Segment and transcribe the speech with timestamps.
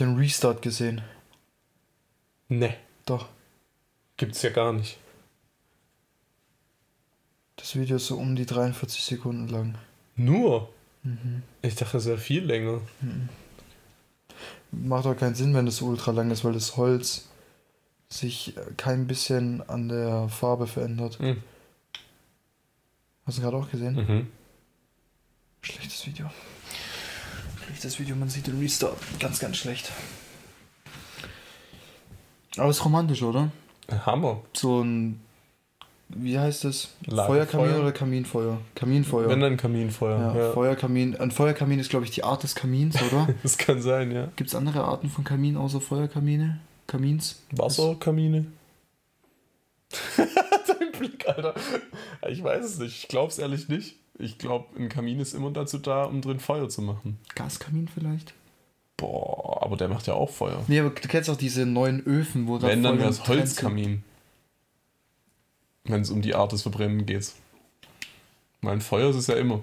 [0.00, 1.02] den Restart gesehen?
[2.48, 2.74] Ne,
[3.06, 3.28] Doch.
[4.16, 4.98] gibt's ja gar nicht.
[7.56, 9.74] Das Video ist so um die 43 Sekunden lang.
[10.16, 10.72] Nur?
[11.02, 11.42] Mhm.
[11.62, 12.80] Ich dachte, es wäre viel länger.
[14.70, 17.28] Macht auch keinen Sinn, wenn das so ultra lang ist, weil das Holz
[18.08, 21.20] sich äh, kein bisschen an der Farbe verändert.
[21.20, 21.42] Mhm.
[23.26, 23.94] Hast du gerade auch gesehen?
[23.94, 24.26] Mhm.
[25.60, 26.30] Schlechtes Video.
[27.68, 28.96] Schlechtes Video, man sieht den Restart.
[29.20, 29.92] Ganz, ganz schlecht.
[32.56, 33.50] Aber ist romantisch, oder?
[34.06, 34.42] Hammer.
[34.54, 35.20] So ein.
[36.08, 36.94] Wie heißt das?
[37.04, 37.46] Lagerfeuer?
[37.46, 38.58] Feuerkamin oder Kaminfeuer?
[38.74, 39.28] Kaminfeuer.
[39.28, 40.18] Wenn dann Kaminfeuer.
[40.34, 41.16] ja, Ja, Feuerkamin.
[41.16, 43.28] Ein Feuerkamin ist, glaube ich, die Art des Kamins, oder?
[43.42, 44.28] Das kann sein, ja.
[44.36, 46.60] Gibt es andere Arten von Kamin außer Feuerkamine?
[46.86, 47.42] Kamins?
[47.52, 48.46] Wasserkamine?
[50.16, 51.54] Dein Blick, Alter.
[52.28, 53.02] Ich weiß es nicht.
[53.02, 53.96] Ich glaub's ehrlich nicht.
[54.18, 57.18] Ich glaube, ein Kamin ist immer dazu da, um drin Feuer zu machen.
[57.36, 58.34] Gaskamin vielleicht?
[58.96, 60.64] Boah, aber der macht ja auch Feuer.
[60.66, 64.02] Nee, aber du kennst auch diese neuen Öfen, wo Wenn, dann wäre es Holzkamin.
[65.84, 67.32] Wenn es um die Art des Verbrennen geht.
[68.60, 69.62] Weil ein Feuer ist es ja immer.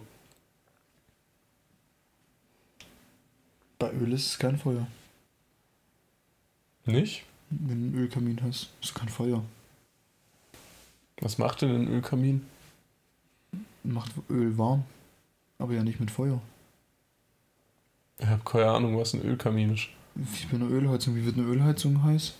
[3.77, 4.87] Bei Öl ist es kein Feuer.
[6.85, 7.23] Nicht?
[7.49, 9.43] Wenn du einen Ölkamin hast, ist es kein Feuer.
[11.19, 12.45] Was macht denn ein Ölkamin?
[13.85, 14.83] Macht Öl warm.
[15.57, 16.41] Aber ja nicht mit Feuer.
[18.19, 19.87] Ich habe keine Ahnung, was ein Ölkamin ist.
[20.15, 21.15] Wie bei einer Ölheizung.
[21.15, 22.33] Wie wird eine Ölheizung heiß?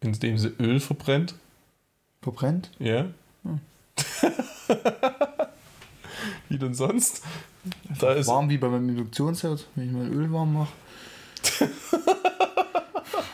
[0.00, 1.34] Indem sie Öl verbrennt?
[2.22, 2.70] Verbrennt?
[2.78, 3.06] Ja.
[3.42, 3.60] Hm.
[6.48, 7.22] Wie denn sonst?
[7.98, 10.72] Da ist warm wie bei meinem Induktionsherd, wenn ich mein Öl warm mache.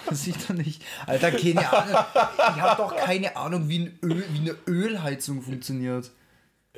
[0.08, 0.82] das sieht doch nicht.
[1.06, 2.04] Alter, keine Ahnung.
[2.14, 6.10] Ich habe doch keine Ahnung, wie, ein Öl, wie eine Ölheizung funktioniert.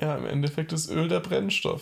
[0.01, 1.81] Ja im Endeffekt ist Öl der Brennstoff.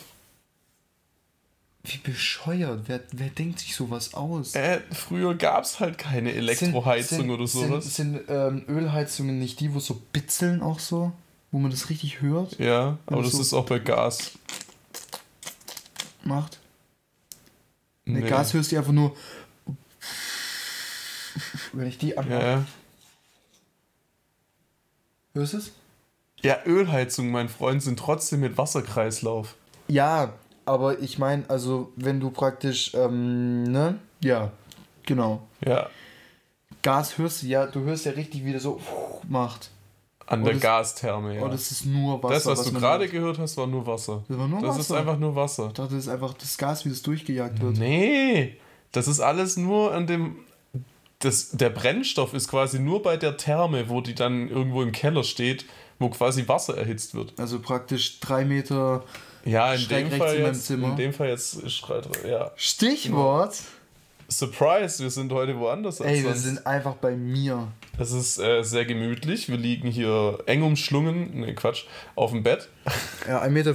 [1.83, 2.81] Wie bescheuert.
[2.87, 4.55] Wer, wer denkt sich sowas aus?
[4.55, 7.95] Äh, früher gab es halt keine Elektroheizung Sind- oder sind, sowas.
[7.95, 11.13] Sind, sind ähm, Ölheizungen nicht die, wo so bitzeln auch so?
[11.51, 12.59] Wo man das richtig hört?
[12.59, 14.31] ja, aber das so- ist auch bei Gas.
[16.25, 16.59] Macht?
[18.03, 18.29] Ne, Nee.
[18.29, 19.15] Gas hörst du einfach nur.
[21.71, 22.33] Wenn ich die anmache.
[22.41, 22.65] Ja, ja.
[25.33, 25.71] Hörst du es?
[26.43, 29.55] Ja, Ölheizungen, mein Freund, sind trotzdem mit Wasserkreislauf.
[29.87, 30.33] Ja,
[30.65, 33.99] aber ich meine, also wenn du praktisch, ähm, ne?
[34.21, 34.51] Ja,
[35.05, 35.41] genau.
[35.65, 35.89] Ja,
[36.83, 38.79] Gas hörst du ja, du hörst ja richtig, wie das so
[39.27, 39.71] macht.
[40.27, 41.43] an der das- Gastherme, ja.
[41.45, 42.33] Oh, das ist nur Wasser.
[42.33, 43.11] das, was, du man gerade hört.
[43.13, 44.23] gehört hast, war nur Wasser.
[44.27, 44.79] Das war nur Das Wasser.
[44.81, 45.67] ist einfach nur Wasser.
[45.67, 47.77] Ich dachte, das ist einfach das Gas, wie das durchgejagt wird.
[47.77, 48.57] Nee,
[48.91, 50.35] das ist alles nur an dem.
[51.19, 55.23] Das, der Brennstoff ist quasi nur bei der Therme, wo die dann irgendwo im Keller
[55.23, 55.65] steht,
[55.99, 57.33] wo quasi Wasser erhitzt wird.
[57.39, 59.03] Also praktisch drei Meter
[59.45, 60.65] Ja, in dem Fall in meinem jetzt.
[60.65, 60.89] Zimmer.
[60.89, 62.51] In dem Fall jetzt ist gerade- ja.
[62.55, 63.55] Stichwort.
[64.29, 67.69] Surprise, wir sind heute woanders als Ey, wir sind einfach bei mir.
[67.97, 69.47] Es ist äh, sehr gemütlich.
[69.47, 72.67] Wir liegen hier eng umschlungen, ne Quatsch, auf dem Bett.
[73.25, 73.73] Ja, 1,40 Meter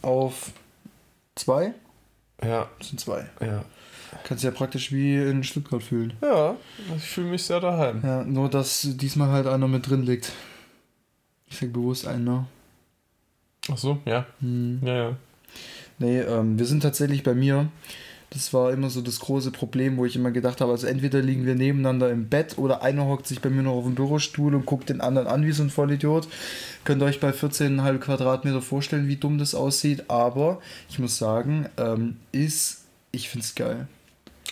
[0.00, 0.52] auf
[1.34, 1.74] zwei.
[2.42, 3.26] Ja, Das sind zwei.
[3.40, 3.64] ja.
[4.24, 6.12] Kannst ja praktisch wie in Stuttgart fühlen.
[6.22, 6.56] Ja,
[6.96, 8.02] ich fühle mich sehr daheim.
[8.04, 10.32] Ja, nur dass diesmal halt einer mit drin liegt.
[11.52, 12.46] Ich sag bewusst einer.
[13.70, 14.26] Ach so, ja.
[14.40, 14.80] Hm.
[14.84, 15.16] Ja, ja.
[15.98, 17.68] Nee, ähm, wir sind tatsächlich bei mir.
[18.30, 21.44] Das war immer so das große Problem, wo ich immer gedacht habe, also entweder liegen
[21.44, 24.64] wir nebeneinander im Bett oder einer hockt sich bei mir noch auf dem Bürostuhl und
[24.64, 26.26] guckt den anderen an wie so ein Vollidiot.
[26.84, 31.66] Könnt ihr euch bei 14,5 Quadratmeter vorstellen, wie dumm das aussieht, aber ich muss sagen,
[31.76, 33.86] ähm, ist, ich find's geil.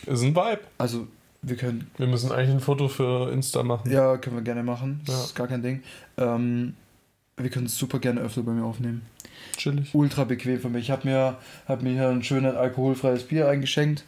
[0.04, 0.60] Ist ein Vibe.
[0.76, 1.06] Also,
[1.40, 3.90] wir können, Wir müssen eigentlich ein Foto für Insta machen.
[3.90, 5.24] ja, können wir gerne machen, das Ja.
[5.24, 5.82] ist gar kein Ding.
[6.18, 6.74] Ähm,
[7.42, 9.02] wir können es super gerne öfter bei mir aufnehmen.
[9.56, 9.94] Chillig.
[9.94, 10.84] ultra bequem für mich.
[10.84, 11.36] Ich habe mir,
[11.66, 14.04] hab mir hier ein schönes alkoholfreies Bier eingeschenkt,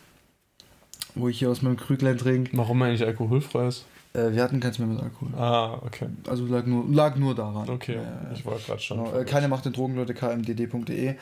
[1.14, 2.56] wo ich hier aus meinem Krüglein trinke.
[2.56, 3.84] Warum eigentlich alkoholfreies?
[4.14, 5.28] Äh, wir hatten keins mehr mit Alkohol.
[5.38, 6.06] Ah, okay.
[6.28, 7.68] Also lag nur, lag nur daran.
[7.70, 8.98] Okay, Äh, ich war gerade schon.
[9.04, 9.18] genau.
[9.18, 11.14] äh, keine Macht den Drogen, Leute, kmdd.de.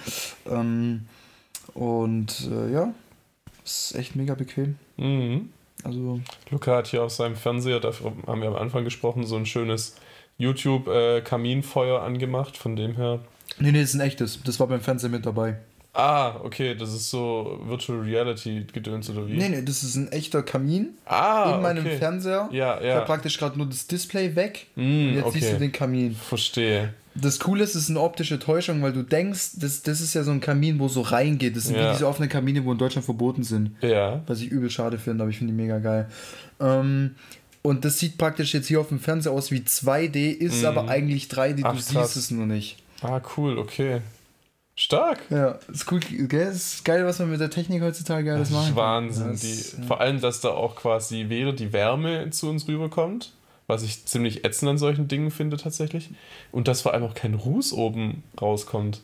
[0.50, 1.06] Ähm,
[1.74, 2.92] und äh, ja,
[3.64, 4.76] ist echt mega bequem.
[4.96, 5.50] Mhm.
[5.84, 6.20] Also,
[6.50, 9.94] Luca hat hier auf seinem Fernseher, dafür haben wir am Anfang gesprochen, so ein schönes
[10.40, 12.56] YouTube-Kaminfeuer angemacht.
[12.56, 13.20] Von dem her.
[13.58, 14.40] nee, nee, das ist ein echtes.
[14.44, 15.56] Das war beim Fernsehen mit dabei.
[15.92, 19.32] Ah, okay, das ist so Virtual Reality gedöns oder wie?
[19.36, 21.96] Nee, nee, das ist ein echter Kamin Ah, in meinem okay.
[21.98, 22.48] Fernseher.
[22.52, 23.00] Ja, ja.
[23.00, 24.68] praktisch gerade nur das Display weg.
[24.76, 25.64] Mm, und jetzt siehst du okay.
[25.64, 26.14] den Kamin.
[26.14, 26.94] Verstehe.
[27.16, 30.22] Das Coole ist, es ist eine optische Täuschung, weil du denkst, das, das ist ja
[30.22, 31.56] so ein Kamin, wo so reingeht.
[31.56, 31.88] Das sind Ja.
[31.88, 33.72] wie diese offenen Kamine, wo in Deutschland verboten sind.
[33.82, 34.22] Ja.
[34.28, 36.06] Was ich übel schade finde, aber ich finde die mega geil.
[36.60, 37.16] Ähm,
[37.62, 40.66] und das sieht praktisch jetzt hier auf dem Fernseher aus wie 2D, ist Mhm.
[40.66, 42.14] aber eigentlich 3D, Ach, du krass.
[42.14, 42.76] siehst es nur nicht.
[43.02, 44.00] Ah, cool, okay.
[44.76, 45.18] Stark.
[45.28, 46.48] Ja, ist cool, gell?
[46.52, 48.76] Ist geil, was man mit der Technik heutzutage alles Das machen ist kann.
[48.76, 49.28] Wahnsinn.
[49.32, 49.86] Das, die, ja.
[49.86, 53.32] Vor allem, dass da auch quasi weder die Wärme zu uns rüberkommt,
[53.66, 56.08] was ich ziemlich ätzend an solchen Dingen finde tatsächlich,
[56.50, 59.02] und dass vor allem auch kein Ruß oben rauskommt.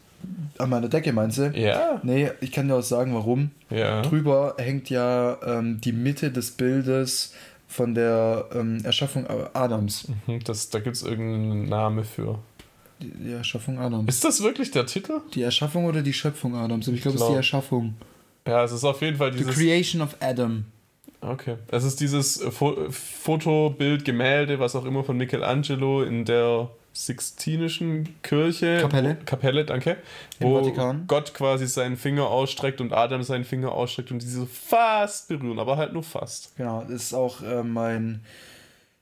[0.56, 1.50] An meiner Decke meinst du?
[1.54, 2.00] Ja.
[2.02, 3.50] Nee, ich kann dir auch sagen, warum.
[3.68, 4.00] Ja.
[4.00, 7.34] Drüber hängt ja ähm, die Mitte des Bildes
[7.76, 10.08] von der ähm, Erschaffung Adams.
[10.26, 12.38] Mhm, Das, da gibt es irgendeinen Namen für.
[13.02, 14.08] Die, die Erschaffung Adams.
[14.08, 15.20] Ist das wirklich der Titel?
[15.34, 16.88] Die Erschaffung oder die Schöpfung Adams?
[16.88, 17.94] Ich glaube, es ist glaub- die Erschaffung.
[18.46, 19.54] Ja, es ist auf jeden Fall The dieses.
[19.54, 20.64] Creation of Adam.
[21.20, 21.56] Okay.
[21.68, 28.20] Es ist dieses Fo Foto, Bild, Gemälde, was auch immer von Michelangelo in der Sixtinischen
[28.22, 28.78] Kirche.
[28.80, 29.18] Kapelle.
[29.26, 29.98] Kapelle, danke.
[30.40, 31.04] Im wo Vatikan.
[31.06, 35.76] Gott quasi seinen Finger ausstreckt und Adam seinen Finger ausstreckt und diese fast berühren, aber
[35.76, 36.56] halt nur fast.
[36.56, 38.20] Genau, das ist auch äh, mein,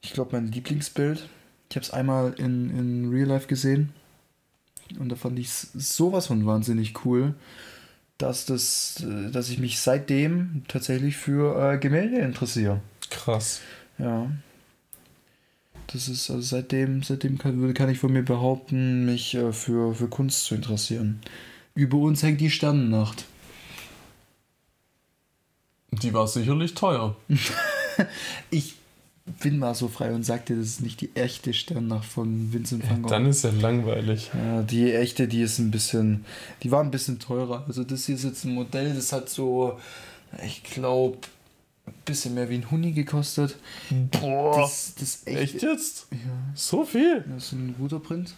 [0.03, 1.29] ich glaube, mein Lieblingsbild.
[1.71, 3.93] Ich habe es einmal in, in Real Life gesehen
[4.99, 7.35] und da fand ich es sowas von wahnsinnig cool,
[8.19, 12.81] dass, das, äh, dass ich mich seitdem tatsächlich für äh, Gemälde interessiere.
[13.09, 13.61] Krass.
[13.99, 14.29] Ja.
[15.89, 20.09] Das ist, also seitdem, seitdem kann, kann ich von mir behaupten, mich äh, für, für
[20.09, 21.21] Kunst zu interessieren.
[21.75, 23.25] Über uns hängt die Sternennacht.
[25.91, 27.17] Die war sicherlich teuer.
[28.51, 28.75] Ich
[29.41, 33.03] bin mal so frei und sagte, das ist nicht die echte Sternennacht von Vincent van
[33.03, 33.09] Gogh.
[33.09, 34.31] Dann ist ja langweilig.
[34.35, 36.25] Ja, die echte, die ist ein bisschen,
[36.63, 37.65] die war ein bisschen teurer.
[37.67, 39.79] Also das hier ist jetzt ein Modell, das hat so,
[40.45, 41.19] ich glaube,
[42.05, 43.57] bisschen mehr wie ein Huni gekostet.
[44.21, 44.59] Boah.
[44.61, 46.07] Das, das echte, Echt jetzt?
[46.11, 46.19] Ja,
[46.55, 47.25] So viel?
[47.29, 48.35] das ist ein guter Print.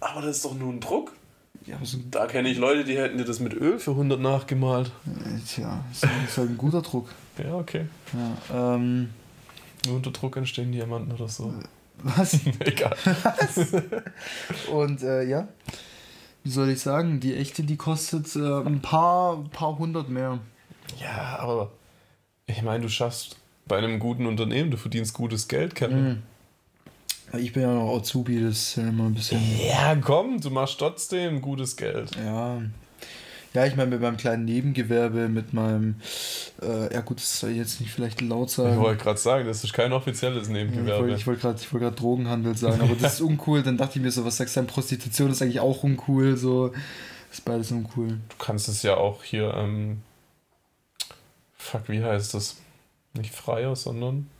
[0.00, 1.12] Aber das ist doch nur ein Druck.
[1.66, 4.18] Ja, so ein, Da kenne ich Leute, die hätten dir das mit Öl für 100
[4.20, 4.92] nachgemalt.
[5.06, 7.08] äh, tja, ist halt- ist halt ein guter Druck.
[7.42, 7.86] Ja, okay.
[8.50, 9.10] Ja, ähm,
[9.86, 11.52] Nur unter Druck entstehen Diamanten oder so.
[12.02, 12.38] was?
[12.60, 12.96] Egal.
[14.72, 15.48] Und äh, ja,
[16.44, 20.38] wie soll ich sagen, die echte, die kostet äh, ein paar, paar hundert mehr.
[20.98, 21.70] Ja, aber
[22.50, 23.36] ich meine, du schaffst
[23.66, 26.22] bei einem guten Unternehmen, du verdienst gutes Geld, Kevin.
[27.32, 27.38] Mhm.
[27.38, 29.40] Ich bin ja noch Azubi, das ist ja immer ein bisschen.
[29.64, 32.10] Ja, komm, du machst trotzdem gutes Geld.
[32.16, 32.60] Ja.
[33.52, 35.96] Ja, ich meine, mit meinem kleinen Nebengewerbe, mit meinem,
[36.62, 38.76] äh, ja gut, das soll ich jetzt nicht vielleicht laut Ich sagen.
[38.78, 41.10] wollte gerade sagen, das ist kein offizielles ich Nebengewerbe.
[41.12, 43.62] ich wollte gerade wollt grad Drogenhandel sagen, aber das ist uncool.
[43.62, 44.68] Dann dachte ich mir so, was sagst du, denn?
[44.68, 46.72] Prostitution ist eigentlich auch uncool, so.
[47.32, 48.08] ist beides uncool.
[48.10, 49.98] Du kannst es ja auch hier, ähm,
[51.60, 52.56] fuck, wie heißt das?
[53.14, 54.30] Nicht Freier, sondern,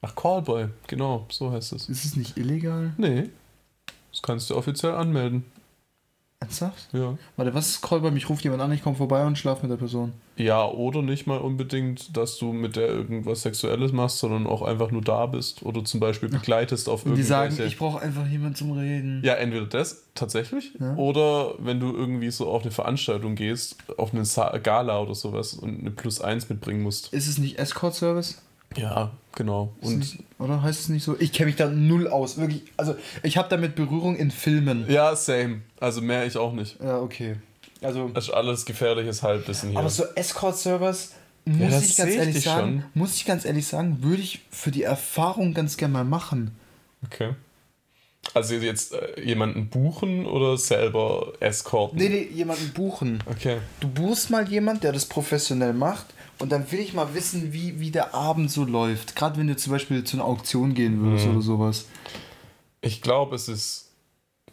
[0.00, 1.88] ach, Callboy, genau, so heißt es.
[1.88, 2.92] Ist es nicht illegal?
[2.98, 3.30] Nee,
[4.10, 5.44] das kannst du offiziell anmelden.
[6.42, 6.88] Ernsthaft?
[6.92, 7.16] Ja.
[7.36, 8.28] Warte, was ist Call bei mich?
[8.28, 10.12] Ruft jemand an, ich komme vorbei und schlaf mit der Person.
[10.36, 14.90] Ja, oder nicht mal unbedingt, dass du mit der irgendwas Sexuelles machst, sondern auch einfach
[14.90, 17.72] nur da bist oder zum Beispiel begleitest auf Und die sagen, irgendwelche.
[17.72, 19.22] ich brauche einfach jemanden zum Reden.
[19.24, 20.94] ja, entweder das tatsächlich Ja.
[20.96, 24.24] oder wenn du irgendwie so auf eine Veranstaltung gehst, auf eine
[24.62, 27.12] Gala oder sowas und eine Plus 1 mitbringen musst.
[27.12, 28.40] Ist es nicht Escort-Service?
[28.78, 29.72] Ja, genau.
[29.80, 31.16] Und nicht, oder heißt es nicht so?
[31.18, 32.36] Ich kenne mich da null aus.
[32.38, 32.62] Wirklich.
[32.76, 34.84] Also, ich habe damit Berührung in Filmen.
[34.90, 35.62] ja, same.
[35.80, 36.78] Also mehr ich auch nicht.
[36.80, 37.36] Ja, okay.
[37.82, 39.78] Also, Das ist alles gefährliches Halbwissen hier.
[39.80, 41.12] aber so Escort-Service,
[41.44, 43.00] muss Ja, ich ganz ich ehrlich dich sagen, schon.
[43.00, 46.52] muss ich ganz ehrlich sagen, würde ich für die Erfahrung ganz gerne mal machen.
[47.04, 47.34] okay.
[48.34, 51.98] Also jetzt äh, jemanden buchen oder selber escorten?
[51.98, 53.18] Nee, nee, jemanden buchen.
[53.28, 53.58] Okay.
[53.80, 56.06] Du buchst mal jemand, der das professionell macht
[56.42, 59.16] und dann will ich mal wissen, wie, wie der Abend so läuft.
[59.16, 61.32] Gerade wenn du zum Beispiel zu einer Auktion gehen würdest Mhm.
[61.32, 61.86] oder sowas.
[62.80, 63.90] Ich glaube, es ist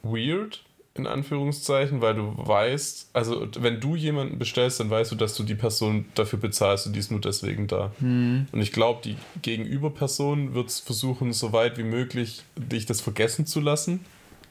[0.03, 0.63] weird,
[0.95, 5.43] in Anführungszeichen, weil du weißt, also wenn du jemanden bestellst, dann weißt du, dass du
[5.43, 7.91] die Person dafür bezahlst und die ist nur deswegen da.
[7.99, 8.47] Mhm.
[8.51, 13.59] Und ich glaube, die Gegenüberperson wird versuchen, so weit wie möglich dich das vergessen zu
[13.61, 14.01] lassen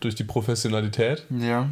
[0.00, 1.24] durch die Professionalität.
[1.30, 1.68] Ja.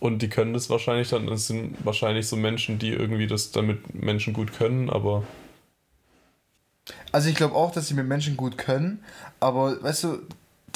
[0.00, 3.94] Und die können das wahrscheinlich dann, das sind wahrscheinlich so Menschen, die irgendwie das damit
[3.94, 5.24] Menschen gut können, aber
[7.12, 9.04] Also ich glaube auch, dass sie mit Menschen gut können,
[9.40, 10.18] aber weißt du,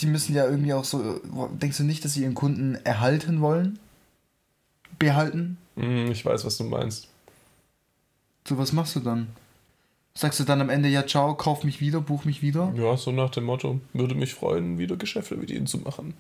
[0.01, 1.21] die müssen ja irgendwie auch so,
[1.61, 3.79] denkst du nicht, dass sie ihren Kunden erhalten wollen?
[4.99, 5.57] Behalten?
[5.77, 7.09] mm, ich weiß, was du meinst.
[8.47, 9.29] So, was machst du dann?
[10.17, 12.73] Sagst du dann am Ende, ja, ciao, kauf mich wieder, buch mich wieder?
[12.77, 16.15] Ja, so nach dem Motto, würde mich freuen, wieder Geschäfte mit ihnen zu machen.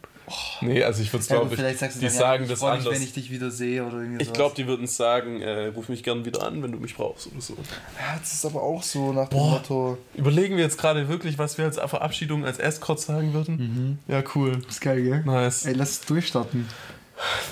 [0.63, 2.47] Nee, also ich würde es, Ja, glaube ich, vielleicht sagst du die dann, sagen ja,
[2.47, 2.95] ich das freu mich, anders.
[2.97, 6.03] wenn ich dich wieder sehe oder irgendwie Ich glaube, die würden sagen, äh, ruf mich
[6.03, 7.55] gern wieder an, wenn du mich brauchst oder so.
[7.55, 9.51] Ja, das ist aber auch so nach dem Boah.
[9.51, 9.99] Motto.
[10.17, 14.01] Überlegen wir jetzt gerade wirklich, was wir als Verabschiedung als Escort sagen würden?
[14.09, 14.59] Ja, cool.
[14.69, 15.23] Ist geil, gell?
[15.25, 15.67] Nice.
[15.67, 16.67] Ey, lass es durchstarten.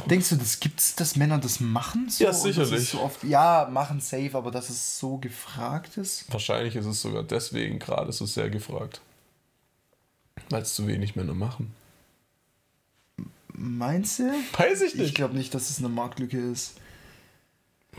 [0.07, 2.09] Denkst du, das gibt's, dass Männer das machen?
[2.09, 2.25] So?
[2.25, 2.91] Ja, sicherlich.
[2.91, 6.33] So oft, ja, machen safe, aber dass es so gefragt ist?
[6.33, 9.01] Wahrscheinlich ist es sogar deswegen gerade so sehr gefragt.
[10.51, 11.75] Weil es zu wenig Männer machen.
[13.55, 14.33] Meinst du?
[14.57, 15.09] Weiß ich nicht.
[15.09, 16.75] Ich glaube nicht, dass es eine Marktlücke ist.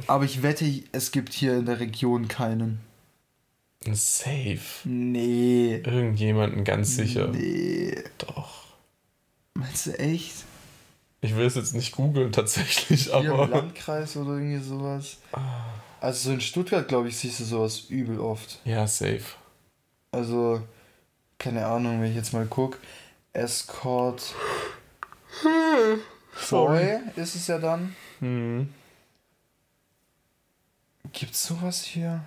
[0.08, 2.80] Aber ich wette, es gibt hier in der Region keinen.
[3.92, 4.60] Safe.
[4.86, 5.82] Nee.
[5.84, 7.28] Irgendjemanden ganz sicher.
[7.28, 8.04] Nee.
[8.18, 8.64] Doch.
[9.56, 10.46] Meinst du echt?
[11.24, 13.46] Ich will es jetzt nicht googeln tatsächlich, Hier aber.
[13.46, 15.20] im Landkreis oder irgendwie sowas.
[16.02, 18.60] Also so in Stuttgart, glaube ich, siehst du sowas übel oft.
[18.66, 19.24] Ja, safe.
[20.12, 20.62] Also,
[21.40, 22.78] keine Ahnung, wenn ich jetzt mal gucke.
[23.32, 24.36] Escort
[26.50, 27.96] Boy ist es ja dann.
[28.20, 28.74] Hm.
[31.14, 32.22] Gibt's sowas hier?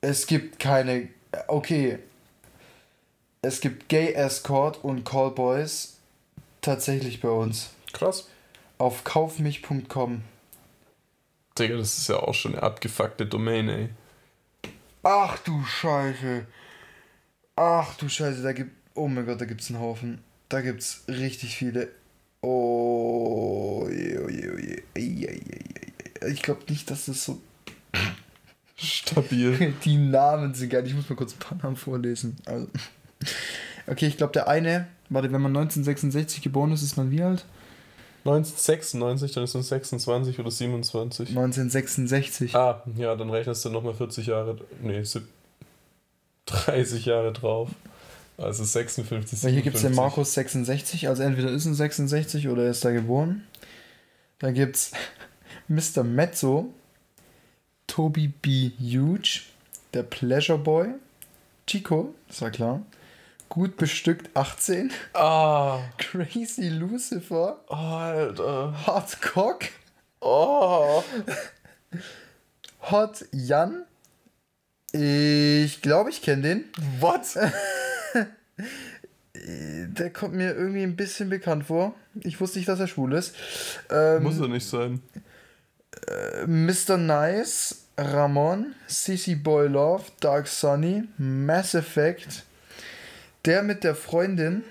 [0.00, 1.08] Es gibt keine.
[1.48, 1.98] Okay.
[3.42, 5.97] Es gibt Gay Escort und Callboys
[6.68, 7.70] tatsächlich bei uns.
[7.92, 8.28] Krass.
[8.76, 10.22] Auf kaufmich.com.
[11.58, 13.88] Digga, das ist ja auch schon eine abgefuckte Domain, ey.
[15.02, 16.46] Ach du Scheiße.
[17.56, 18.72] Ach du Scheiße, da gibt.
[18.94, 20.22] Oh mein Gott, da gibt's einen Haufen.
[20.48, 21.88] Da gibt's richtig viele.
[22.42, 23.88] Oh.
[23.90, 24.82] je, oh je, oh je.
[24.96, 25.40] Ei.
[26.28, 27.40] Ich glaube nicht, dass das so.
[28.76, 29.74] Stabil.
[29.84, 30.86] Die Namen sind geil.
[30.86, 32.36] Ich muss mal kurz ein paar Namen vorlesen.
[32.44, 32.68] Also.
[33.90, 34.86] Okay, ich glaube, der eine.
[35.10, 37.44] Warte, wenn man 1966 geboren ist, ist man wie alt?
[38.24, 41.28] 1996, dann ist man 26 oder 27.
[41.30, 42.54] 1966.
[42.54, 44.56] Ah, ja, dann rechnest du nochmal 40 Jahre.
[44.82, 45.28] Nee, sieb-
[46.46, 47.70] 30 Jahre drauf.
[48.36, 49.96] Also 56, Weil hier gibt es den 57.
[49.96, 53.42] Markus 66, also entweder ist ein 66 oder er ist da geboren.
[54.38, 54.92] Dann gibt es
[55.68, 56.04] Mr.
[56.04, 56.72] Mezzo,
[57.88, 58.70] Toby B.
[58.78, 59.40] Huge,
[59.92, 60.88] der Pleasure Boy,
[61.66, 62.82] Chico, das war klar,
[63.58, 68.86] gut bestückt 18, Ah, Crazy Lucifer, Alter.
[68.86, 69.64] Hot Cock,
[70.20, 71.02] Oh.
[72.90, 73.84] Hot Jan.
[74.92, 76.64] Ich glaube, ich kenne den.
[77.00, 77.22] What?
[79.34, 81.94] Der kommt mir irgendwie ein bisschen bekannt vor.
[82.20, 83.34] Ich wusste nicht, dass er schwul ist.
[83.90, 85.00] Ähm, Muss er nicht sein.
[86.46, 86.96] Mr.
[86.96, 92.44] Nice, Ramon, CC Boy Love, Dark Sunny, Mass Effect,
[93.44, 94.62] der mit der Freundin,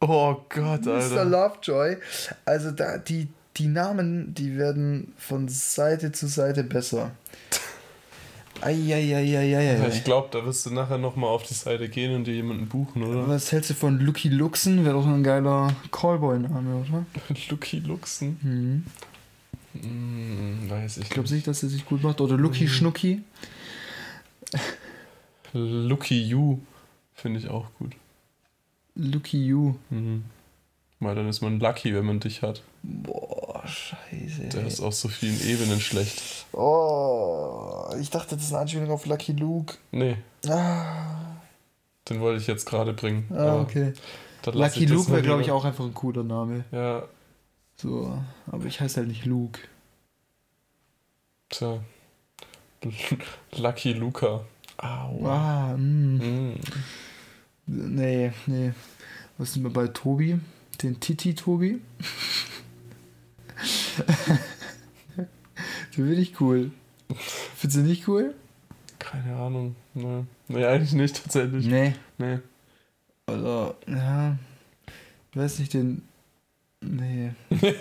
[0.00, 0.92] Oh Gott, Mr.
[0.94, 1.24] Alter.
[1.24, 1.96] Lovejoy.
[2.44, 7.12] Also da die, die Namen, die werden von Seite zu Seite besser.
[8.60, 9.88] Eieieiei.
[9.88, 13.02] Ich glaube, da wirst du nachher nochmal auf die Seite gehen und dir jemanden buchen,
[13.02, 13.26] oder?
[13.28, 14.84] Was hältst du von Lucky Luxen?
[14.84, 17.06] Wäre doch ein geiler Callboy-Name, oder?
[17.50, 18.38] Lucky Luxen?
[18.42, 18.84] Mhm.
[19.82, 21.46] Hm, weiß ich Ich glaube nicht.
[21.46, 22.20] dass er sich gut macht.
[22.20, 23.22] Oder Lucky Schnucki.
[25.52, 26.58] Lucky You
[27.14, 27.92] finde ich auch gut.
[28.94, 29.74] Lucky You.
[29.90, 30.24] Mhm.
[31.00, 32.62] Weil dann ist man lucky, wenn man dich hat.
[32.82, 34.48] Boah, scheiße.
[34.52, 36.46] Der ist auf so vielen Ebenen schlecht.
[36.52, 39.74] Oh, ich dachte, das ist eine Anspielung auf Lucky Luke.
[39.90, 40.16] Nee,
[40.48, 41.36] Ah,
[42.08, 43.26] den wollte ich jetzt gerade bringen.
[43.34, 43.92] ah okay.
[44.46, 46.64] Lucky Luke wäre, glaube ich, auch einfach ein cooler Name.
[46.70, 47.04] Ja,
[47.76, 49.60] So, aber ich heiße halt nicht Luke.
[51.48, 51.80] tja.
[53.56, 54.44] Lucky Luca.
[54.76, 55.26] Au.
[55.26, 56.24] Ah, mh.
[56.24, 56.60] Mm.
[57.66, 58.72] Nee, nee.
[59.38, 60.38] Was sind wir bei Tobi?
[60.82, 61.80] Den Titi Tobi?
[65.16, 65.28] Den
[65.92, 66.72] finde ich cool.
[67.56, 68.34] Findest du nicht cool?
[68.98, 69.76] Keine Ahnung.
[69.94, 70.24] Nee.
[70.48, 71.66] nee, eigentlich nicht tatsächlich.
[71.66, 71.94] Nee.
[72.18, 72.40] Nee.
[73.26, 74.36] Also, ja.
[75.30, 76.02] Ich weiß nicht, den.
[76.80, 77.32] Nee.
[77.50, 77.74] nee.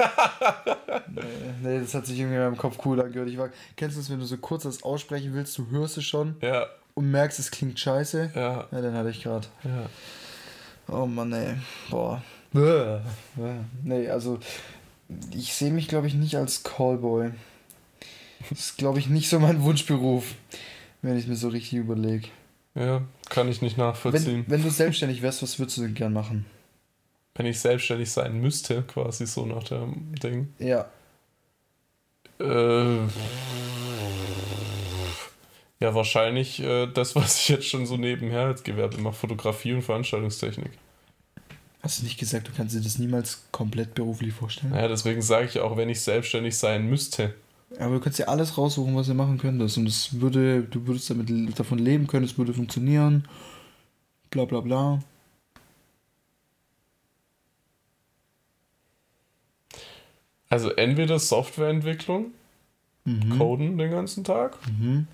[1.61, 3.29] Nee, das hat sich irgendwie in meinem Kopf cool angehört.
[3.29, 6.05] Ich war, kennst du das, wenn du so kurz das aussprechen willst, du hörst es
[6.05, 8.31] schon Ja, und merkst, es klingt scheiße?
[8.35, 9.47] ja, Ja, den hatte ich gerade.
[9.63, 9.89] ja.
[10.87, 11.55] Oh Mann, ey.
[11.89, 12.21] Boah.
[12.51, 12.99] Bäh.
[13.83, 14.39] Nee, also
[15.33, 17.31] ich sehe mich, glaube ich, nicht als Callboy.
[18.49, 20.35] Das ist, glaube ich, nicht so mein Wunschberuf,
[21.01, 22.27] wenn ich mir so richtig überlege.
[22.75, 24.43] Ja, kann ich nicht nachvollziehen.
[24.47, 26.45] Wenn, wenn du selbstständig wärst, was würdest du denn gern machen?
[27.35, 30.53] Wenn ich selbstständig sein müsste, quasi so nach dem Ding.
[30.59, 30.85] Ja.
[32.39, 32.97] Äh,
[35.83, 39.81] ja, wahrscheinlich äh, das, was ich jetzt schon so nebenher als Gewerbe mache, Fotografie und
[39.81, 40.71] Veranstaltungstechnik.
[41.81, 44.71] Hast du nicht gesagt, du kannst dir das niemals komplett beruflich vorstellen?
[44.71, 47.33] Naja, deswegen sage ich auch, wenn ich selbstständig sein müsste.
[47.77, 49.77] Aber du kannst dir alles raussuchen, was du machen könntest.
[49.77, 53.27] Und es würde, du würdest damit davon leben können, es würde funktionieren.
[54.29, 54.99] Bla bla bla.
[60.49, 62.31] Also entweder Softwareentwicklung,
[63.05, 63.37] Mhm.
[63.37, 65.07] Coden den ganzen Tag, Mhm.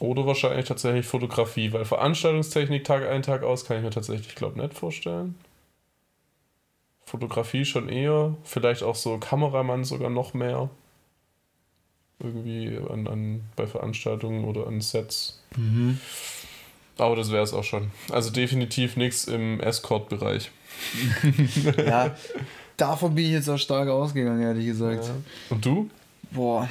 [0.00, 4.58] Oder wahrscheinlich tatsächlich Fotografie, weil Veranstaltungstechnik Tag ein, Tag aus kann ich mir tatsächlich, glaube
[4.60, 5.36] nicht vorstellen.
[7.04, 10.70] Fotografie schon eher, vielleicht auch so Kameramann sogar noch mehr.
[12.18, 15.42] Irgendwie an, an, bei Veranstaltungen oder an Sets.
[15.56, 15.98] Mhm.
[16.98, 17.90] Aber das wäre es auch schon.
[18.10, 20.50] Also definitiv nichts im Escort-Bereich.
[21.76, 22.14] ja,
[22.76, 25.04] davon bin ich jetzt auch stark ausgegangen, ehrlich gesagt.
[25.04, 25.14] Ja.
[25.50, 25.90] Und du?
[26.30, 26.68] Boah.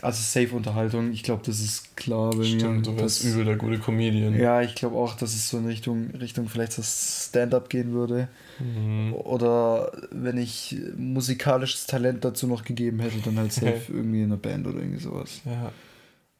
[0.00, 2.82] Also Safe-Unterhaltung, ich glaube, das ist klar bei Stimmt, mir.
[2.82, 4.38] du wärst übel der gute Comedian.
[4.38, 8.28] Ja, ich glaube auch, dass es so in Richtung, Richtung vielleicht das Stand-up gehen würde.
[8.60, 9.14] Mhm.
[9.14, 14.36] Oder wenn ich musikalisches Talent dazu noch gegeben hätte, dann halt safe irgendwie in einer
[14.36, 15.40] Band oder irgendwie sowas.
[15.44, 15.72] Ja.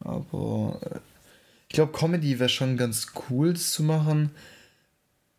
[0.01, 0.99] Aber äh,
[1.69, 4.31] ich glaube, Comedy wäre schon ganz cool das zu machen.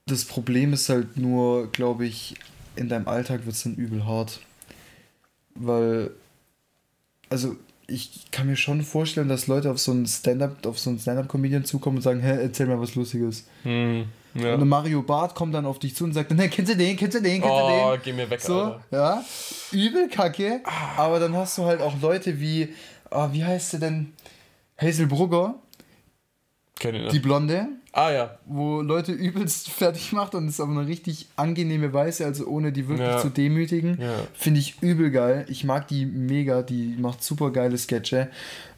[0.06, 2.36] Das Problem ist halt nur, glaube ich,
[2.76, 4.40] in deinem Alltag wird es dann übel hart.
[5.56, 6.12] Weil,
[7.30, 7.56] also
[7.90, 11.66] ich kann mir schon vorstellen, dass Leute auf so einen Stand-up, auf so einen Stand-up-Comedian
[11.66, 13.46] zukommen und sagen, hä, erzähl mir was Lustiges.
[13.64, 14.06] Mhm.
[14.36, 14.54] Ja.
[14.54, 17.18] Und Mario Barth kommt dann auf dich zu und sagt, ne, kennst du den, kennst
[17.18, 18.02] du den, kennst du Oh, den?
[18.04, 18.84] geh mir weg, So, Alter.
[18.92, 19.24] ja,
[19.72, 20.62] übel kacke.
[20.98, 22.70] Aber dann hast du halt auch Leute wie,
[23.10, 24.14] ah, wie heißt sie denn?
[24.80, 25.56] Hazel Brugger,
[26.80, 27.20] Ich die.
[27.20, 28.38] Blonde, Ah ja.
[28.46, 32.88] wo Leute übelst fertig macht und es auf eine richtig angenehme Weise, also ohne die
[32.88, 33.18] wirklich Ja.
[33.20, 34.00] zu demütigen.
[34.02, 34.14] Ja.
[34.34, 35.46] Finde ich übel geil.
[35.50, 38.30] Ich mag die mega, die macht super geile Sketche.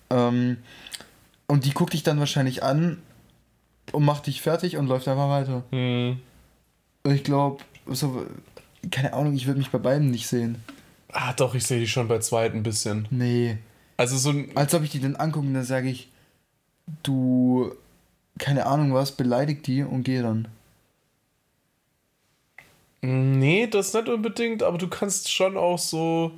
[0.09, 0.57] Ähm,
[1.47, 2.97] und die guckt dich dann wahrscheinlich an
[3.91, 5.63] und macht dich fertig und läuft einfach weiter.
[5.71, 6.19] Hm.
[7.03, 8.25] Und ich glaube, so,
[8.89, 10.55] keine Ahnung, ich würde mich bei beiden nicht sehen.
[11.11, 13.07] Ah, doch, ich sehe die schon bei zweit ein bisschen.
[13.11, 13.57] Nee.
[13.97, 14.49] Also so ein.
[14.55, 16.09] Als ob ich die dann angucke und dann sage ich,
[17.03, 17.71] du,
[18.39, 20.47] keine Ahnung was, beleidigt die und geh dann.
[23.01, 26.31] Nee, das nicht unbedingt, aber du kannst schon auch so.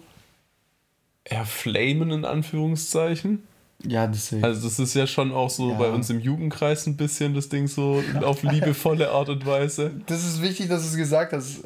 [1.30, 3.44] Ja, flamen in Anführungszeichen.
[3.86, 4.46] Ja, das sehe ich.
[4.46, 5.78] Also, das ist ja schon auch so Ja.
[5.78, 9.92] bei uns im Jugendkreis ein bisschen das Ding so auf liebevolle Art und Weise.
[10.06, 11.64] Das ist wichtig, dass du es gesagt hast.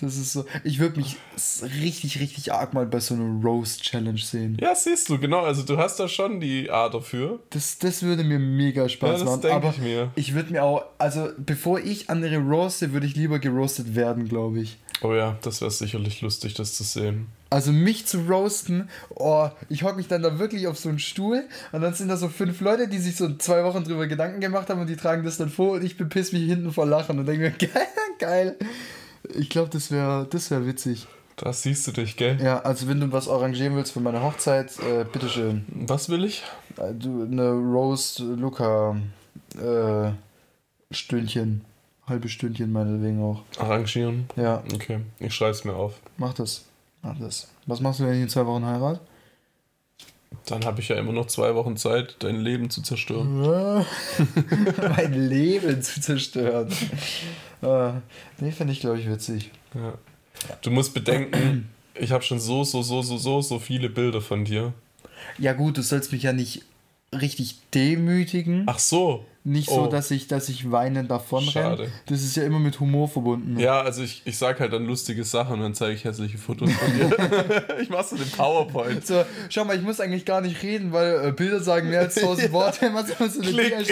[0.00, 0.44] Das ist so.
[0.64, 1.16] Ich würde mich
[1.82, 4.56] richtig, richtig arg mal bei so einer Roast-Challenge sehen.
[4.60, 5.40] Ja, siehst du, genau.
[5.40, 7.40] Also, du hast da schon die Art dafür.
[7.50, 9.50] Das, das würde mir mega Spaß Ja, das machen.
[9.50, 10.10] aber ich mir.
[10.14, 14.60] ich würde mir auch, also bevor ich andere roaste, würde ich lieber geroastet werden, glaube
[14.60, 14.78] ich.
[15.02, 17.26] Oh ja, das wäre sicherlich lustig, das zu sehen.
[17.50, 21.44] Also mich zu roasten, oh, ich hocke mich dann da wirklich auf so einen Stuhl
[21.72, 24.68] und dann sind da so fünf Leute, die sich so zwei Wochen drüber Gedanken gemacht
[24.68, 27.26] haben und die tragen das dann vor und ich bepiss mich hinten vor Lachen und
[27.26, 27.86] denke mir, geil,
[28.18, 28.56] geil.
[29.34, 31.06] Ich glaube, das wäre das wär witzig.
[31.36, 32.36] Da siehst du dich, gell?
[32.42, 35.64] Ja, also wenn du was arrangieren willst für meine Hochzeit, äh, bitteschön.
[35.86, 36.42] Was will ich?
[36.76, 38.96] Äh, Du, eine Roast Luca
[39.56, 40.10] äh,
[40.90, 41.64] Stündchen.
[42.06, 43.42] Halbe Stündchen meinetwegen auch.
[43.60, 44.28] Arrangieren.
[44.36, 45.94] Ja, Okay, ich schreib's mir auf.
[46.16, 46.64] mach das.
[47.02, 47.48] Mach das.
[47.66, 49.00] Was machst du, wenn ich in zwei Wochen heirat?
[50.46, 53.42] Dann habe ich ja immer noch zwei Wochen Zeit, dein Leben zu zerstören.
[54.96, 56.68] mein Leben zu zerstören.
[57.62, 57.92] Äh,
[58.40, 59.50] nee, finde ich, glaube ich, witzig.
[59.74, 59.94] Ja.
[60.62, 64.44] Du musst bedenken, ich habe schon so, so, so, so, so, so viele Bilder von
[64.44, 64.72] dir.
[65.38, 66.62] Ja gut, du sollst mich ja nicht
[67.12, 68.64] richtig demütigen.
[68.66, 69.24] Ach so.
[69.48, 69.86] Nicht so, oh.
[69.86, 71.50] dass ich, dass ich weinend davonrenne.
[71.50, 71.92] Schade.
[72.04, 73.58] Das ist ja immer mit Humor verbunden.
[73.58, 76.70] Ja, also ich, ich sag halt dann lustige Sachen und dann zeige ich hässliche Fotos
[76.70, 77.64] von dir.
[77.80, 79.06] ich mach so den PowerPoint.
[79.06, 82.18] So, schau mal, ich muss eigentlich gar nicht reden, weil äh, Bilder sagen mehr als
[82.18, 82.90] 1000 Worte.
[82.92, 83.86] Was immer so eine.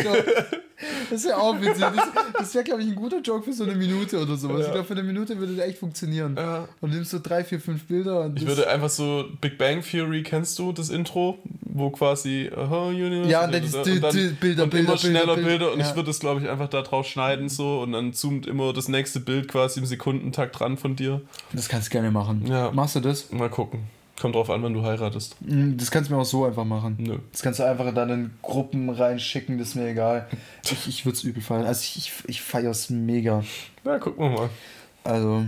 [1.10, 1.80] Das wäre auch witzig.
[1.80, 2.04] Das,
[2.38, 4.60] das wäre, glaube ich, ein guter Joke für so eine Minute oder sowas.
[4.60, 4.66] Ja.
[4.66, 6.34] Ich glaube, für eine Minute würde der echt funktionieren.
[6.36, 6.68] Ja.
[6.80, 8.22] Und nimmst so drei, vier, fünf Bilder.
[8.22, 11.38] Und Ich das- würde einfach so Big Bang Theory, kennst du das Intro?
[11.62, 14.98] Wo quasi aha, Universe Ja, und das ist und dann- die Bilder, und Bilder, immer
[14.98, 15.88] schneller Bilder, Bilder, und Ja.
[15.88, 18.88] ich würde es glaube ich einfach da drauf schneiden so und dann zoomt immer das
[18.88, 21.20] nächste Bild quasi im Sekundentakt dran von dir.
[21.52, 22.46] Das kannst du gerne machen.
[22.46, 22.70] Ja.
[22.72, 23.30] Machst du das?
[23.32, 23.80] Mal gucken.
[24.20, 25.36] Kommt drauf an, wann du heiratest.
[25.42, 26.96] Mm, Das kannst du mir auch so einfach machen.
[26.98, 27.18] Nö.
[27.32, 30.26] Das kannst du einfach dann in Gruppen reinschicken, das ist mir egal.
[30.64, 31.66] Ich, ich würde es übel feiern.
[31.66, 33.44] Also ich, ich, ich feiere es mega.
[33.84, 34.48] Na, gucken wir mal.
[35.04, 35.44] Also,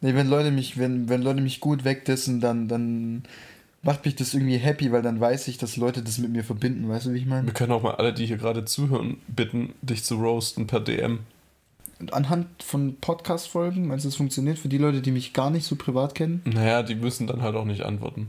[0.00, 3.24] nee, wenn Leute mich, wenn, wenn Leute mich gut wegdissen, dann, dann
[3.82, 6.88] macht mich das irgendwie happy, weil dann weiß ich, dass Leute das mit mir verbinden.
[6.88, 7.46] Weißt du, wie ich meine?
[7.46, 11.20] Wir können auch mal alle, die hier gerade zuhören, bitten, dich zu roasten per DM.
[12.00, 15.66] Und Anhand von Podcast-Folgen, meinst du, das funktioniert für die Leute, die mich gar nicht
[15.66, 16.42] so privat kennen?
[16.44, 18.28] Naja, die müssen dann halt auch nicht antworten.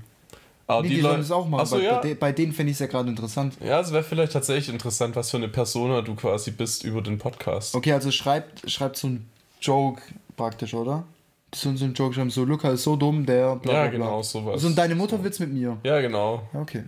[0.65, 1.67] Aber Nee, die, die Leute es auch machen.
[1.69, 1.99] Bei, ja.
[1.99, 3.55] bei, bei denen fände ich es ja gerade interessant.
[3.63, 7.17] Ja, es wäre vielleicht tatsächlich interessant, was für eine Persona du quasi bist über den
[7.17, 7.75] Podcast.
[7.75, 9.27] Okay, also schreibt, schreibt so ein
[9.61, 10.01] Joke
[10.37, 11.05] praktisch, oder?
[11.53, 13.87] So, so ein Joke schreiben, so Luca ist so dumm, der bla ja, bla bla.
[13.87, 14.61] genau, sowas.
[14.61, 15.77] So ein Deine Mutter Witz mit mir.
[15.83, 16.43] Ja, genau.
[16.53, 16.83] Okay.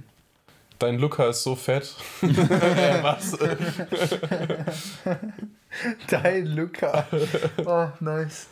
[0.78, 1.96] Dein Luca ist so fett.
[2.22, 3.38] Was?
[6.10, 7.08] Dein Luca.
[7.66, 8.48] Oh, nice.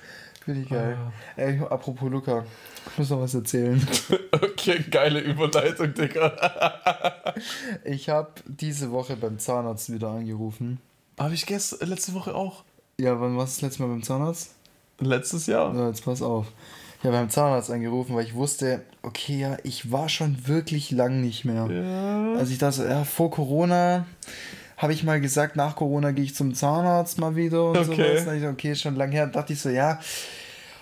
[0.45, 0.97] Finde ich geil.
[1.35, 2.45] Ey, apropos Luca,
[2.91, 3.85] ich muss noch was erzählen.
[4.31, 7.35] Okay, geile Überleitung, Digga.
[7.83, 10.79] Ich habe diese Woche beim Zahnarzt wieder angerufen.
[11.17, 12.63] Habe ich gestern, letzte Woche auch.
[12.99, 14.55] Ja, wann warst du das letzte Mal beim Zahnarzt?
[14.99, 15.73] Letztes Jahr.
[15.75, 16.47] Ja, jetzt pass auf.
[16.99, 21.21] Ich habe beim Zahnarzt angerufen, weil ich wusste, okay, ja, ich war schon wirklich lang
[21.21, 21.67] nicht mehr.
[21.71, 22.33] Ja.
[22.37, 24.05] Also ich dachte, so, ja, vor Corona
[24.77, 28.17] habe ich mal gesagt, nach Corona gehe ich zum Zahnarzt mal wieder und Okay.
[28.17, 28.27] sowas.
[28.27, 29.23] Hab ich so, okay, schon lang her.
[29.23, 29.99] Dann dachte ich so, ja,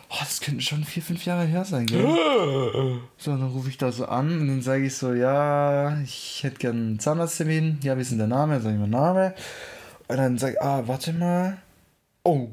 [0.09, 2.03] oh, das könnten schon vier, fünf Jahre her sein, gell?
[3.17, 6.57] So, dann rufe ich da so an und dann sage ich so, ja, ich hätte
[6.57, 7.77] gern einen Zahnarzttermin.
[7.83, 8.53] Ja, wie ist denn der Name?
[8.53, 9.33] Dann sage ich mein Name.
[10.07, 11.57] Und dann sage ich, ah, warte mal.
[12.23, 12.47] Oh,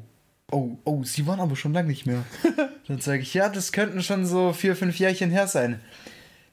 [0.55, 2.23] oh, oh, sie waren aber schon lange nicht mehr.
[2.87, 5.81] dann sage ich, ja, das könnten schon so vier, fünf Jährchen her sein.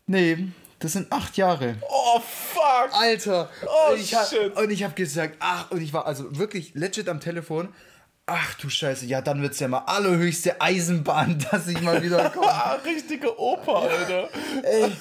[0.06, 0.48] Nee,
[0.80, 1.76] das sind acht Jahre.
[1.88, 2.90] Oh, fuck!
[2.92, 3.48] Alter!
[3.64, 4.56] Oh, und ich hab, shit.
[4.56, 7.68] Und ich habe gesagt, ach, und ich war also wirklich legit am Telefon.
[8.26, 12.48] Ach du Scheiße, ja, dann wird's ja mal allerhöchste Eisenbahn, dass ich mal wieder komme.
[12.48, 14.28] Ah, richtige Oper, Alter.
[14.64, 14.92] Ey.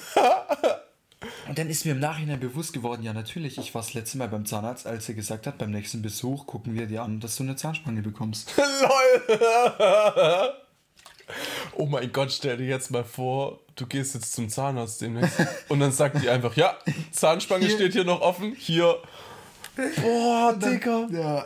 [1.48, 4.28] Und dann ist mir im Nachhinein bewusst geworden, ja natürlich, ich war das letzte Mal
[4.28, 7.44] beim Zahnarzt, als er gesagt hat, beim nächsten Besuch gucken wir dir an, dass du
[7.44, 8.54] eine Zahnspange bekommst.
[8.58, 10.54] LOL.
[11.74, 15.80] Oh mein Gott, stell dir jetzt mal vor, du gehst jetzt zum Zahnarzt demnächst und
[15.80, 16.78] dann sagt die einfach, ja,
[17.12, 17.76] Zahnspange Hier.
[17.76, 18.98] steht hier noch offen, hier.
[20.02, 21.08] Boah, Digga.
[21.12, 21.46] Ja,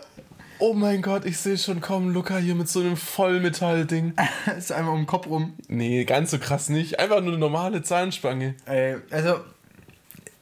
[0.57, 4.13] Oh mein Gott, ich sehe schon kommen, Luca hier mit so einem Vollmetallding.
[4.57, 5.53] ist einmal um den Kopf rum.
[5.67, 6.97] Nee, ganz so krass nicht.
[6.99, 8.55] Einfach nur eine normale Zahnspange.
[8.65, 9.39] Ey, also,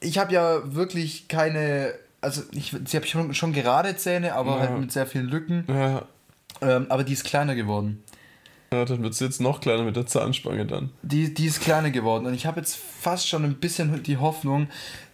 [0.04, 4.60] ich habe ja wirklich keine, also ich, ich habe schon, schon gerade Zähne, aber Ja.
[4.60, 5.66] halt mit sehr vielen Lücken.
[5.68, 6.04] Ja,
[6.62, 8.04] Ähm, aber die ist kleiner geworden.
[8.72, 10.92] ja dann wird es jetzt noch kleiner mit der Zahnspange dann.
[11.02, 14.68] Die, die ist kleiner geworden und ich habe jetzt fast schon ein bisschen die Hoffnung,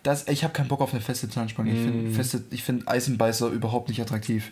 [0.03, 1.71] dass ich habe keinen Bock auf eine feste Zahnspange.
[1.71, 4.51] Ich finde feste, ich finde Eisenbeißer überhaupt nicht attraktiv.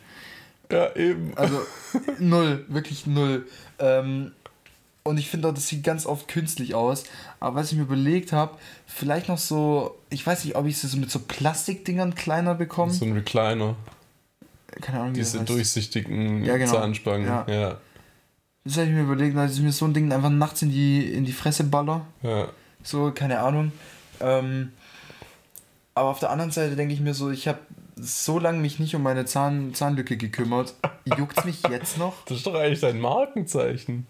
[0.72, 1.32] Ja, eben.
[1.38, 1.62] Also
[2.20, 3.48] null, wirklich null.
[3.80, 4.34] Ähm,
[5.08, 7.06] und ich finde auch, das sieht ganz oft künstlich aus.
[7.40, 10.88] Aber was ich mir überlegt habe, vielleicht noch so, ich weiß nicht, ob ich sie
[10.88, 12.92] so mit so Plastikdingern kleiner bekomme.
[12.92, 13.76] So ein Recliner.
[14.82, 16.72] Keine Ahnung, Diese durchsichtigen Ja, genau.
[16.74, 17.26] Zahnspangen.
[17.28, 17.46] Ja.
[17.48, 17.78] Ja.
[18.64, 21.12] Das habe ich mir überlegt, dass ich mir so ein Ding einfach nachts in die,
[21.12, 22.06] in die Fresse baller.
[22.22, 22.50] ja.
[22.84, 23.74] So, keine Ahnung.
[24.22, 24.72] Ähm,
[25.94, 27.60] aber auf der anderen Seite denke ich mir so, ich habe
[27.98, 30.76] so lange mich nicht um meine Zahn, Zahnlücke gekümmert.
[31.18, 32.24] Juckt's mich jetzt noch?
[32.26, 34.06] Das ist doch eigentlich dein Markenzeichen.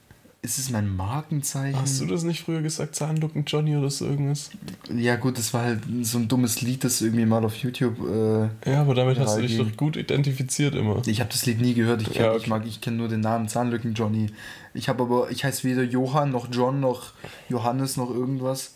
[0.48, 1.78] Ist es mein Markenzeichen?
[1.78, 4.50] Hast du das nicht früher gesagt, Zahnlücken Johnny oder so irgendwas?
[4.96, 7.98] Ja gut, das war halt so ein dummes Lied, das irgendwie mal auf YouTube.
[8.00, 11.02] Äh, Ja, aber damit hast du dich doch gut identifiziert immer.
[11.06, 12.02] ich habe das Lied nie gehört.
[12.04, 12.38] Ich, Ja, okay.
[12.40, 14.28] ich mag, ich kenne nur den Namen Zahnlücken Johnny.
[14.74, 17.12] Ich habe aber, ich heiße weder Johann noch John noch
[17.50, 18.76] Johannes noch irgendwas.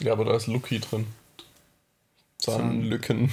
[0.00, 1.06] Ja, aber da ist Lucky drin.
[2.56, 3.30] Zahnlücken.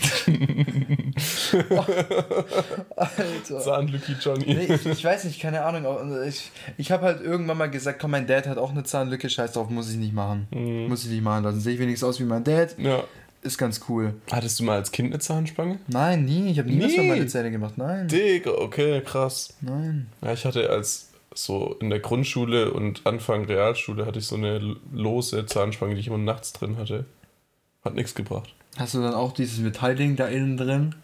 [2.96, 3.60] Alter.
[3.60, 4.46] Zahnlücki Johnny.
[4.54, 5.86] Nee, ich, ich weiß nicht, keine Ahnung.
[5.86, 9.30] aber Ich, ich habe halt irgendwann mal gesagt, komm, mein Dad hat auch eine Zahnlücke,
[9.30, 10.48] scheiß drauf, muss ich nicht machen.
[10.52, 10.88] Mhm.
[10.88, 11.60] Muss ich nicht machen lassen.
[11.60, 13.04] Sehe ich wenigstens aus wie mein Dad, Ja.
[13.42, 14.14] ist ganz cool.
[14.32, 15.80] Hattest du mal als Kind eine Zahnspange?
[15.88, 17.10] Nein, nie, ich habe nie was für Nie?
[17.10, 17.74] meine Zähne gemacht.
[17.78, 19.54] Nein, Digga, okay, krass.
[19.62, 20.08] nein.
[20.24, 24.78] Ja, ich hatte als so in der Grundschule und Anfang Realschule hatte ich so eine
[24.94, 27.06] lose Zahnspange, die ich immer nachts drin hatte.
[27.86, 28.54] Hat nichts gebracht.
[28.78, 30.96] Hast du dann auch dieses Metallding da innen drin?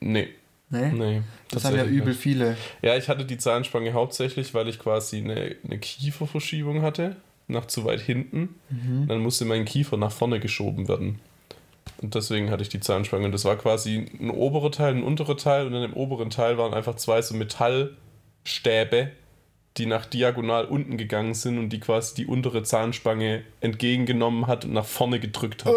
[0.00, 0.28] Nee,
[0.70, 0.90] Nee?
[0.92, 1.22] nee.
[1.50, 2.20] Das haben ja übel nicht.
[2.20, 2.56] viele.
[2.82, 7.86] Ja, ich hatte die Zahnspange hauptsächlich, weil ich quasi eine, eine Kieferverschiebung hatte, nach zu
[7.86, 8.56] weit hinten.
[9.08, 11.20] Dann musste mein Kiefer nach vorne geschoben werden.
[12.02, 13.24] Und deswegen hatte ich die Zahnspange.
[13.24, 15.66] Und das war quasi ein oberer Teil, ein unterer Teil.
[15.66, 19.10] Und in dem oberen Teil waren einfach zwei so Metallstäbe,
[19.78, 24.74] die nach diagonal unten gegangen sind und die quasi die untere Zahnspange entgegengenommen hat und
[24.74, 25.72] nach vorne gedrückt hat.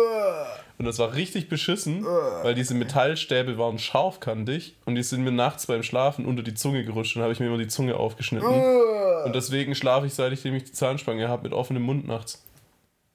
[0.82, 5.68] Und das war richtig beschissen, weil diese Metallstäbe waren scharfkantig und die sind mir nachts
[5.68, 8.50] beim Schlafen unter die Zunge gerutscht und habe ich mir immer die Zunge aufgeschnitten.
[8.50, 12.44] Und deswegen schlafe ich, seit ich die Zahnspange habe, mit offenem Mund nachts.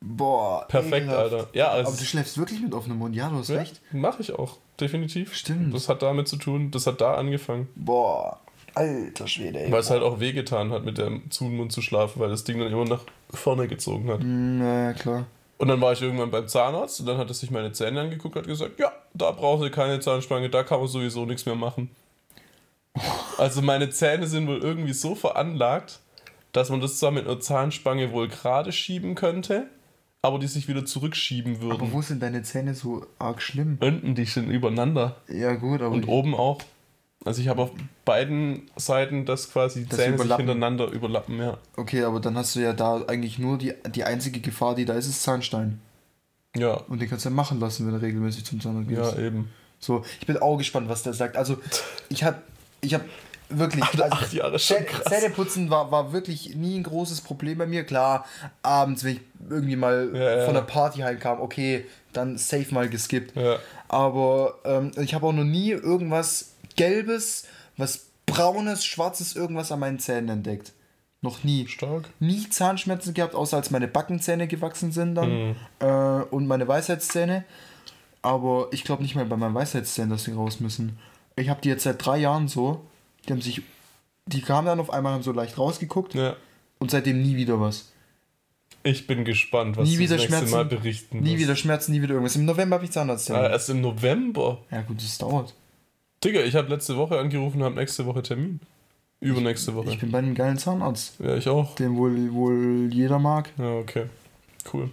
[0.01, 0.65] Boah.
[0.69, 1.33] Perfekt, ekelhaft.
[1.33, 1.49] Alter.
[1.55, 3.81] Ja, also Aber du schläfst wirklich mit offenem Mund, ja, du hast ja, recht.
[3.91, 5.35] mache ich auch, definitiv.
[5.35, 5.75] Stimmt.
[5.75, 7.67] Das hat damit zu tun, das hat da angefangen.
[7.75, 8.39] Boah.
[8.77, 9.73] Alter Schwede, ey.
[9.73, 12.71] Weil es halt auch wehgetan hat, mit dem Zumund zu schlafen, weil das Ding dann
[12.71, 13.01] immer nach
[13.31, 14.21] vorne gezogen hat.
[14.21, 15.27] Hm, Ja, klar.
[15.59, 18.37] Und dann war ich irgendwann beim Zahnarzt und dann hat er sich meine Zähne angeguckt
[18.37, 21.55] und hat gesagt, ja, da braucht ihr keine Zahnspange, da kann man sowieso nichts mehr
[21.55, 21.91] machen.
[23.39, 26.01] Also meine Zähne sind wohl irgendwie so veranlagt,
[26.53, 29.67] dass man das zwar mit einer Zahnspange wohl gerade schieben könnte,
[30.23, 31.93] aber die sich wieder zurückschieben Aber würden.
[31.93, 33.77] wo sind deine Zähne so arg schlimm?
[33.81, 35.95] Unten, die sind übereinander Ja, gut, aber.
[35.95, 36.59] und oben auch.
[37.25, 37.71] Also ich habe auf
[38.05, 40.47] beiden Seiten, dass quasi die Das Zähne sich überlappen.
[40.47, 41.59] hintereinander überlappen, ja.
[41.77, 44.95] Okay, aber dann hast du ja da eigentlich nur die, die einzige Gefahr, die da
[44.95, 45.81] ist, ist Zahnstein.
[46.57, 49.19] Ja, Und den kannst du ja machen lassen, wenn du regelmäßig zum Zahnarzt ja, gehst.
[49.19, 49.51] eben.
[49.79, 51.37] So, ich bin auch gespannt, was der sagt.
[51.37, 51.59] Also,
[52.09, 52.43] ich hab,
[52.81, 53.03] ich hab
[53.51, 53.85] wirklich.
[53.85, 55.05] Alter, also, acht Jahre schon krass.
[55.05, 57.85] Zähneputzen war, war wirklich nie ein großes Problem bei mir.
[57.85, 58.25] Klar,
[58.63, 60.45] abends, wenn ich irgendwie mal Ja, ja.
[60.47, 63.37] von der Party heimkam, okay, dann safe mal geskippt.
[63.37, 63.59] Ja.
[63.89, 69.99] Aber ähm, ich habe auch noch nie irgendwas Gelbes, was Braunes, Schwarzes, irgendwas an meinen
[69.99, 70.73] Zähnen entdeckt.
[71.23, 71.67] Noch nie.
[71.67, 72.11] Stark.
[72.21, 75.57] Nie Zahnschmerzen gehabt, außer als meine Backenzähne gewachsen sind dann Mhm.
[75.81, 75.87] äh,
[76.31, 77.45] und meine Weisheitszähne.
[78.23, 80.99] aber ich glaube nicht mal bei meinen Weisheitszähnen, dass sie raus müssen.
[81.37, 82.83] Ich habe die jetzt seit drei Jahren so.
[83.27, 83.63] Die haben sich.
[84.27, 86.35] Die kamen dann auf einmal haben so leicht rausgeguckt Ja.
[86.81, 87.93] und seitdem nie wieder was.
[88.83, 90.55] Ich bin gespannt, was Nie du wieder das nächste Schmerzen.
[90.57, 91.39] Mal berichten Nie wirst.
[91.43, 92.35] wieder Schmerzen, nie wieder irgendwas.
[92.37, 93.45] Im November habe ich Zahnarzttermin.
[93.45, 94.59] Ah, erst im November.
[94.73, 95.55] ja, gut, das dauert.
[96.25, 98.61] Digga, ich habe letzte Woche angerufen und habe nächste Woche Termin.
[99.21, 99.91] Übernächste Woche.
[99.91, 101.75] Ich bin bei einem geilen Zahnarzt, ja, ich auch.
[101.77, 103.51] den wohl, wohl jeder mag.
[103.59, 104.07] Ja, okay.
[104.73, 104.91] Cool.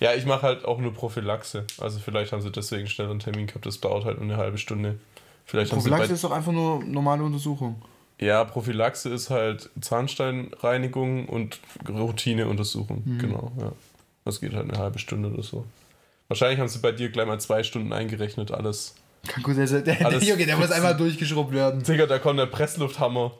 [0.00, 1.66] Ja, ich mache halt auch nur Prophylaxe.
[1.78, 3.66] Also vielleicht haben sie deswegen schnell einen Termin gehabt.
[3.66, 4.98] Das dauert halt nur eine halbe Stunde.
[5.44, 7.80] Vielleicht haben sie Prophylaxe ist doch einfach nur normale Untersuchung.
[8.18, 13.02] Ja, Prophylaxe ist halt Zahnsteinreinigung und Routineuntersuchung.
[13.04, 13.18] Mhm.
[13.18, 13.72] Genau, ja.
[14.24, 15.64] Das geht halt eine halbe Stunde oder so.
[16.28, 18.94] Wahrscheinlich haben sie bei dir gleich mal zwei Stunden eingerechnet, alles.
[19.42, 21.82] Gut, der, der, Junge, der muss einmal durchgeschrubbt werden.
[21.82, 23.32] Digga, da kommt der Presslufthammer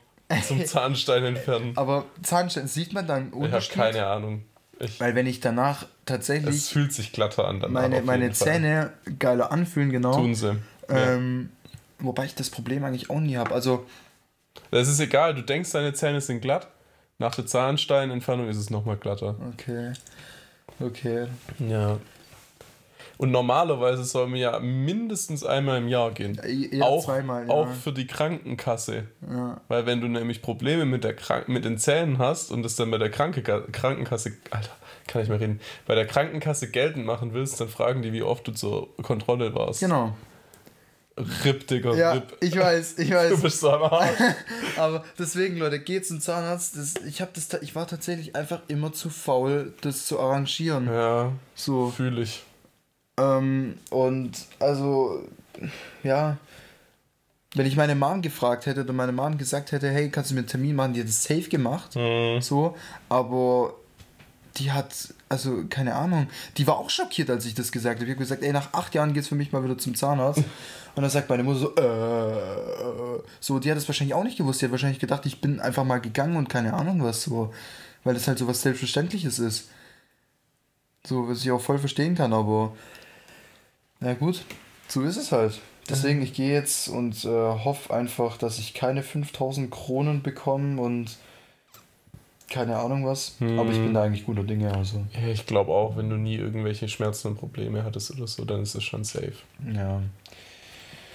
[0.46, 1.72] zum Zahnstein entfernen.
[1.76, 4.44] Aber Zahnstein, sieht man dann einen Ich habe keine Ahnung.
[4.78, 7.60] Ich, Weil wenn ich danach es tatsächlich fühlt sich glatter an.
[7.60, 8.48] danach meine, meine Fall.
[8.48, 10.14] Zähne geiler anfühlen, genau.
[10.14, 10.56] Tun sie.
[10.88, 11.14] Ja.
[11.14, 11.50] Ähm,
[11.98, 13.52] wobei ich das Problem eigentlich auch nie habe.
[13.52, 13.86] Also,
[14.70, 16.68] Das ist egal, du denkst, deine Zähne sind glatt.
[17.18, 19.36] Nach der Zahnsteinentfernung ist es nochmal glatter.
[19.52, 19.92] okay.
[20.80, 21.26] Okay.
[21.58, 21.98] Ja.
[23.20, 26.38] Und normalerweise soll man ja mindestens einmal im Jahr gehen.
[26.38, 27.50] Eher auch, zweimal, ja.
[27.52, 29.08] auch für die Krankenkasse.
[29.30, 29.60] Ja.
[29.68, 32.90] Weil wenn du nämlich Probleme mit, der Krank mit den Zähnen hast und das dann
[32.90, 34.70] bei der Kranke Krankenkasse, Alter,
[35.06, 38.48] kann ich mal reden, bei der Krankenkasse geltend machen willst, dann fragen die, wie oft
[38.48, 39.80] du zur Kontrolle warst.
[39.80, 40.16] Genau.
[41.44, 42.38] Rip, Digga, Ja, Rip.
[42.40, 43.42] ich weiß, ich Du weiß.
[43.42, 44.16] bist so am Arsch.
[44.78, 46.74] Aber deswegen, Leute, geht zum Zahnarzt.
[46.78, 50.86] Das, ich, hab das, ich war tatsächlich einfach immer zu faul, das zu arrangieren.
[50.86, 51.90] ja, So.
[51.90, 52.44] fühle ich.
[53.20, 55.22] Ähm, und also,
[56.02, 56.38] ja,
[57.54, 60.40] wenn ich meine Mom gefragt hätte oder meine Mom gesagt hätte, hey, kannst du mir
[60.40, 61.96] einen Termin machen, die hat es safe gemacht.
[61.96, 62.40] Mhm.
[62.40, 62.76] So,
[63.08, 63.74] aber
[64.56, 68.04] die hat, also keine Ahnung, die war auch schockiert, als ich das gesagt habe.
[68.04, 70.42] Ich habe gesagt, ey, nach acht Jahren geht's für mich mal wieder zum Zahnarzt.
[70.94, 74.60] Und dann sagt meine Mutter so, äh, so, die hat es wahrscheinlich auch nicht gewusst.
[74.60, 77.54] Die hat wahrscheinlich gedacht, ich bin einfach mal gegangen und keine Ahnung was so,
[78.02, 79.68] weil das halt so was Selbstverständliches ist.
[81.06, 82.76] So, was ich auch voll verstehen kann, aber
[84.00, 84.42] na gut,
[84.88, 85.60] so ist es halt.
[85.88, 91.16] Deswegen, ich gehe jetzt und äh, hoffe einfach, dass ich keine 5000 Kronen bekomme und
[92.48, 93.36] keine Ahnung was.
[93.40, 95.04] Aber ich bin da eigentlich guter Dinge, also.
[95.20, 98.62] Ja, ich glaube auch, wenn du nie irgendwelche Schmerzen und Probleme hattest oder so, dann
[98.62, 99.34] ist es schon safe.
[99.72, 100.02] Ja.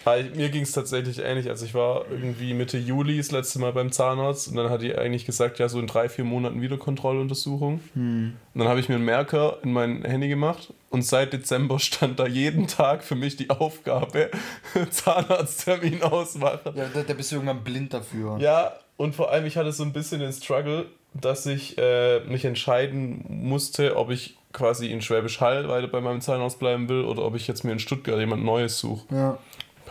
[0.05, 1.49] Weil mir ging es tatsächlich ähnlich.
[1.49, 4.95] Also ich war irgendwie Mitte Juli das letzte Mal beim Zahnarzt und dann hat die
[4.95, 7.79] eigentlich gesagt, ja, so in drei, vier Monaten wieder Kontrolluntersuchung.
[7.95, 12.19] Und dann habe ich mir einen Merker in mein Handy gemacht und seit Dezember stand
[12.19, 14.31] da jeden Tag für mich die Aufgabe,
[14.89, 16.71] Zahnarzttermin ausmachen.
[16.73, 18.37] Ja, da, da bist du irgendwann blind dafür.
[18.39, 22.45] Ja, und vor allem, ich hatte so ein bisschen den Struggle, dass ich äh, mich
[22.45, 27.25] entscheiden musste, ob ich quasi in Schwäbisch Hall weiter bei meinem Zahnarzt bleiben will oder
[27.25, 29.03] ob ich jetzt mir in Stuttgart jemand Neues suche.
[29.13, 29.37] Ja.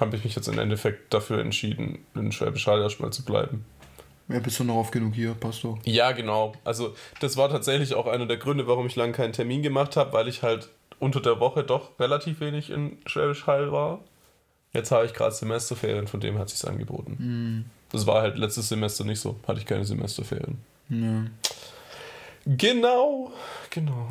[0.01, 3.67] Habe ich mich jetzt im Endeffekt dafür entschieden, in Schwäbisch Hall erstmal zu bleiben.
[4.29, 5.79] Ja, bist du noch oft genug hier, passt doch.
[5.85, 6.55] Ja, genau.
[6.65, 10.15] Also, das war tatsächlich auch einer der Gründe, warum ich lange keinen Termin gemacht habe,
[10.15, 10.71] weil ich halt
[11.05, 14.01] unter der Woche doch relativ wenig in Schwäbisch Hall war.
[14.73, 17.71] Jetzt habe ich gerade Semesterferien, von dem hat sich's angeboten.
[17.93, 20.59] Das war halt letztes Semester nicht so, hatte ich keine Semesterferien.
[20.89, 21.25] Ja.
[22.47, 23.33] Genau,
[23.71, 24.09] genau.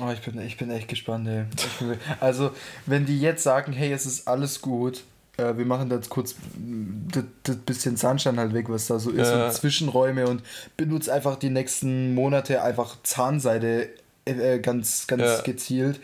[0.00, 1.44] Oh, ich bin, ich bin echt gespannt, ey.
[1.78, 2.50] Bin, also,
[2.86, 5.04] wenn die jetzt sagen, hey, es ist alles gut,
[5.36, 8.98] äh, wir machen da jetzt kurz mm, das, das bisschen Zahnstein halt weg, was da
[8.98, 9.46] so ist, Ja.
[9.46, 10.42] und Zwischenräume und
[10.76, 13.90] benutzt einfach die nächsten Monate einfach Zahnseide
[14.24, 15.40] äh, ganz, ganz Ja.
[15.42, 16.00] gezielt.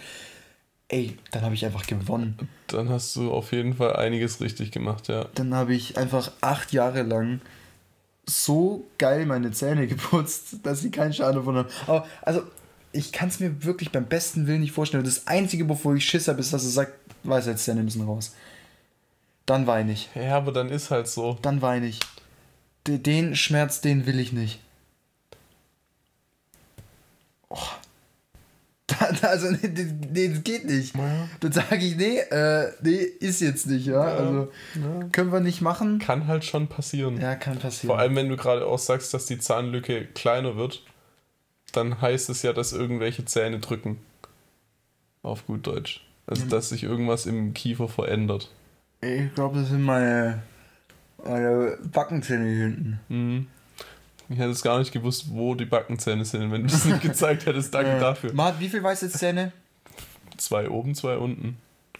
[0.89, 2.49] Ey, dann habe ich einfach gewonnen.
[2.69, 5.27] Dann hast du auf jeden Fall einiges richtig gemacht, ja.
[5.35, 7.41] Dann habe ich einfach acht Jahre lang
[8.27, 11.69] so geil meine Zähne geputzt, dass sie keinen Schaden davon haben.
[11.87, 12.43] Aber, also,
[12.93, 15.05] ich kann es mir wirklich beim besten Willen nicht vorstellen.
[15.05, 18.35] Das Einzige, wovor ich Schiss habe, ist, dass er sagt, Weisheitszähne müssen raus.
[19.45, 20.09] Dann weine ich.
[20.15, 21.39] Ja, aber dann ist halt so.
[21.43, 22.01] Dann weine ich.
[22.87, 24.61] Den Schmerz, den will ich nicht.
[27.51, 27.59] Oh.
[29.23, 30.97] Also, nee, nee, das geht nicht.
[30.97, 31.29] Ja.
[31.41, 34.01] Dann sage ich, nee, äh, nee, ist jetzt nicht, ja.
[34.01, 35.09] Also, ja.
[35.13, 35.99] können wir nicht machen.
[35.99, 37.21] Kann halt schon passieren.
[37.21, 37.89] Ja, kann passieren.
[37.89, 40.85] Vor allem, wenn du gerade auch sagst, dass die Zahnlücke kleiner wird,
[41.73, 43.99] dann heißt es ja, dass irgendwelche Zähne drücken.
[45.23, 46.05] Auf gut Deutsch.
[46.27, 48.51] Also, dass sich irgendwas im Kiefer verändert.
[49.01, 50.43] Ich glaube, das sind meine,
[51.25, 53.01] meine Backenzähne hier hinten.
[53.09, 53.47] Mhm.
[54.29, 57.47] Ich hätte es gar nicht gewusst, wo die Backenzähne sind, wenn du es nicht gezeigt
[57.47, 57.73] hättest.
[57.75, 58.33] Danke Äh, dafür.
[58.35, 59.53] Man hat wie viel Weisheitszähne?
[60.37, 61.57] Zwei oben, zwei unten.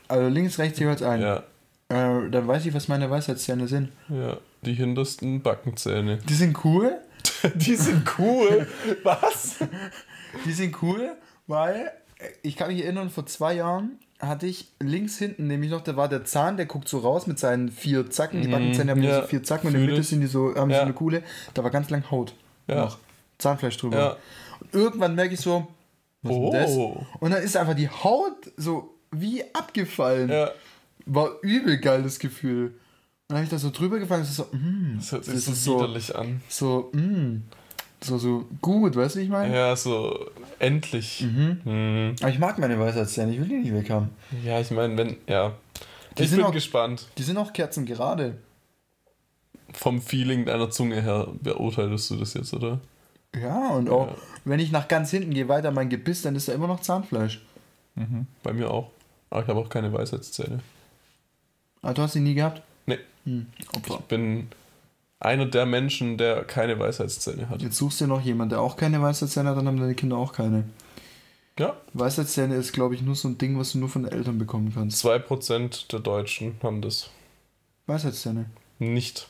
[0.09, 1.21] Also links, rechts jeweils ein.
[1.21, 1.43] Ja,
[1.89, 3.91] Äh, dann weiß ich, was meine Weisheitszähne sind.
[4.09, 4.37] ja.
[4.63, 6.19] Die hintersten Backenzähne.
[6.29, 6.99] Die sind cool.
[7.55, 8.67] Die sind cool.
[9.05, 9.59] Was?
[10.45, 11.13] Die sind cool,
[11.47, 15.81] weil äh, ich kann mich erinnern, vor zwei Jahren hatte ich links hinten nämlich noch,
[15.83, 18.43] da war der Zahn, der guckt so raus mit seinen vier Zacken.
[18.43, 19.05] Die Backenzähne haben Mhm.
[19.05, 20.79] ja, so vier Zacken und in der Mitte sind die so, haben Ja.
[20.79, 21.23] so eine Kuhle.
[21.55, 22.35] Da war ganz lang Haut.
[22.67, 22.77] Ja.
[22.87, 22.99] Noch.
[23.39, 23.97] Zahnfleisch drüber.
[23.99, 24.17] Ja.
[24.61, 25.69] Und irgendwann merke ich so,
[26.23, 26.71] was ist denn das?
[26.73, 27.07] Oh.
[27.21, 30.29] Und dann ist einfach die Haut so wie abgefallen.
[30.31, 30.51] Ja.
[31.07, 32.67] War übel geil, das Gefühl.
[32.67, 32.75] Und
[33.29, 35.53] dann habe ich da so drüber gefallen, ist so, mm, Das hört sich das so
[35.53, 36.41] ist so, widerlich an.
[36.49, 37.43] so, mm,
[38.03, 39.55] so, so gut, weißt du, ich meine?
[39.55, 41.23] Ja, so endlich.
[41.23, 42.15] Mhm.
[42.21, 44.11] Aber ich mag meine Weisheitszähne, ich will die nicht weg haben.
[44.45, 45.53] Ja, ich meine, wenn, ja.
[46.17, 47.07] Die ich sind bin auch- gespannt.
[47.19, 48.37] Die sind auch kerzengerade.
[49.73, 52.81] Vom Feeling deiner Zunge her beurteilst du das jetzt, oder?
[53.39, 54.15] Ja, und auch Ja.
[54.47, 57.43] wenn ich nach ganz hinten gehe, weiter mein Gebiss, dann ist da immer noch Zahnfleisch.
[58.43, 58.91] Bei mir auch.
[59.29, 60.61] Aber ich habe auch keine Weisheitszähne.
[61.83, 62.63] Ah, du hast die nie gehabt?
[62.87, 64.49] Nee, Hm, ich bin
[65.21, 67.61] einer der Menschen, der keine Weisheitszähne hat.
[67.63, 70.33] Jetzt suchst du noch jemanden, der auch keine Weisheitszähne hat, dann haben deine Kinder auch
[70.33, 70.65] keine.
[71.59, 74.39] Ja, Weisheitszähne ist, glaube ich, nur so ein Ding, was du nur von den Eltern
[74.39, 75.05] bekommen kannst.
[75.05, 77.11] 2% der Deutschen haben das
[77.87, 78.47] Weisheitszähne.
[78.79, 79.29] nicht.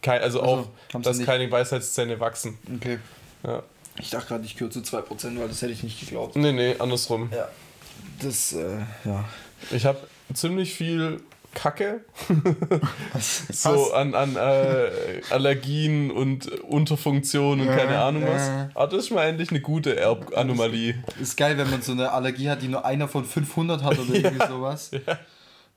[0.00, 2.56] Kein, also Also, auch, dass keine Weisheitszähne wachsen.
[2.76, 3.00] Okay.
[3.42, 3.64] Ja.
[3.98, 6.36] Ich dachte gerade, ich kürze 2%, weil das hätte ich nicht geglaubt.
[6.36, 7.28] Nee, nee, andersrum.
[7.34, 7.48] Ja.
[8.22, 9.24] Das, äh, ja.
[9.72, 9.98] Ich habe
[10.32, 11.20] ziemlich viel
[11.54, 12.04] Kacke
[13.50, 14.90] so an, an äh,
[15.30, 18.46] Allergien und Unterfunktion und Ja, keine Ahnung was.
[18.46, 18.70] ja.
[18.74, 20.94] Aber das ist mal endlich eine gute Erbanomalie.
[21.20, 24.14] Ist geil, wenn man so eine Allergie hat, die nur einer von 500 hat oder
[24.14, 24.90] irgendwie sowas.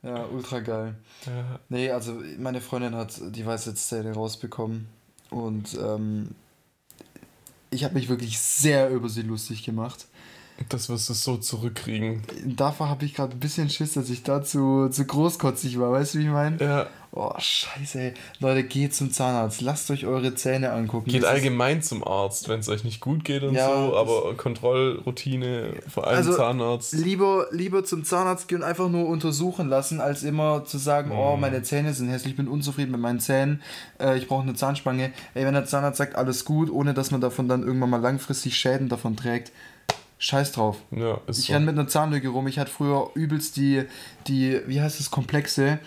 [0.04, 0.26] Ja.
[0.26, 0.96] ultra geil.
[1.26, 1.60] Ja.
[1.70, 4.88] Nee, also meine Freundin hat die Weisheitszähne rausbekommen
[5.30, 6.30] und ähm,
[7.70, 10.06] ich habe mich wirklich sehr über sie lustig gemacht.
[10.70, 12.22] Das wirst du so zurückkriegen.
[12.46, 16.20] Davor habe ich gerade ein bisschen Schiss, dass ich dazu zu großkotzig war, weißt du,
[16.20, 16.58] wie ich meine?
[16.64, 16.88] Ja.
[17.14, 18.14] Oh, scheiße, ey.
[18.40, 21.10] Leute, geht zum Zahnarzt, lasst euch eure Zähne angucken.
[21.10, 24.34] Geht Das allgemein zum Arzt, wenn es euch nicht gut geht und Ja, so, aber
[24.38, 26.94] Kontrollroutine, vor allem Also, Zahnarzt.
[26.94, 31.36] Lieber, lieber zum Zahnarzt gehen und einfach nur untersuchen lassen, als immer zu sagen, oh,
[31.36, 31.42] Mhm.
[31.42, 33.62] meine Zähne sind hässlich, ich bin unzufrieden mit meinen Zähnen,
[34.00, 35.12] äh, ich brauche eine Zahnspange.
[35.34, 38.56] Ey, wenn der Zahnarzt sagt, alles gut, ohne dass man davon dann irgendwann mal langfristig
[38.56, 39.52] Schäden davon trägt,
[40.24, 40.78] scheiß drauf.
[40.92, 41.54] Ja, Ich so.
[41.54, 42.48] renn mit einer Zahnlücke rum.
[42.48, 43.84] Ich hatte früher übelst die,
[44.28, 45.80] die wie heißt das, Komplexe,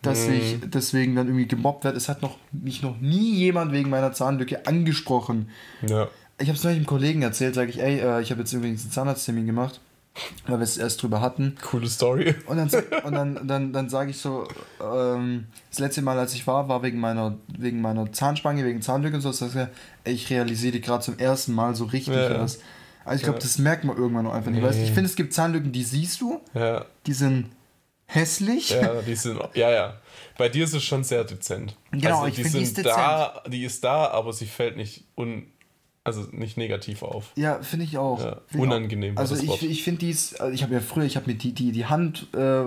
[0.00, 0.32] dass Mhm.
[0.32, 1.98] ich deswegen dann irgendwie gemobbt werde.
[1.98, 5.50] Es hat noch, mich noch nie jemand wegen meiner Zahnlücke angesprochen.
[5.86, 6.08] Ja.
[6.40, 8.82] Ich habe es neulich einem Kollegen erzählt, sage ich, ey, äh, ich habe jetzt übrigens
[8.82, 9.78] einen Zahnarzttermin gemacht,
[10.46, 11.54] weil wir es erst drüber hatten.
[11.62, 12.34] Coole Story.
[12.46, 12.68] Und dann,
[13.04, 14.48] und dann, dann, dann sage ich so,
[14.82, 19.16] ähm, das letzte Mal, als ich war, war wegen meiner, wegen meiner Zahnspange, wegen Zahnlücke
[19.16, 19.30] und so.
[19.32, 19.56] Sag ich,
[20.04, 22.46] ey, ich realisiere die gerade zum ersten Mal so richtig Ja, ja.
[23.04, 23.42] Also ich glaube, Ja.
[23.42, 24.62] das merkt man irgendwann noch einfach nicht.
[24.62, 24.94] Weißt, du, ich Nee.
[24.94, 27.46] finde, es gibt Zahnlücken, die siehst du, Ja, die sind
[28.06, 28.70] hässlich.
[28.70, 29.94] ja, die sind, ja, ja.
[30.38, 31.76] Bei dir ist es schon sehr dezent.
[31.90, 35.04] Genau, also, ich die find, die ist da, die ist da, aber sie fällt nicht
[35.16, 35.46] un,
[36.04, 37.32] also nicht negativ auf.
[37.36, 38.18] Ja, finde ich auch.
[38.20, 39.20] Ja, Find ich unangenehm auch.
[39.20, 41.70] Also ich, ich finde dies, also ich habe ja früher, ich habe mir die, die,
[41.72, 42.64] die Hand äh,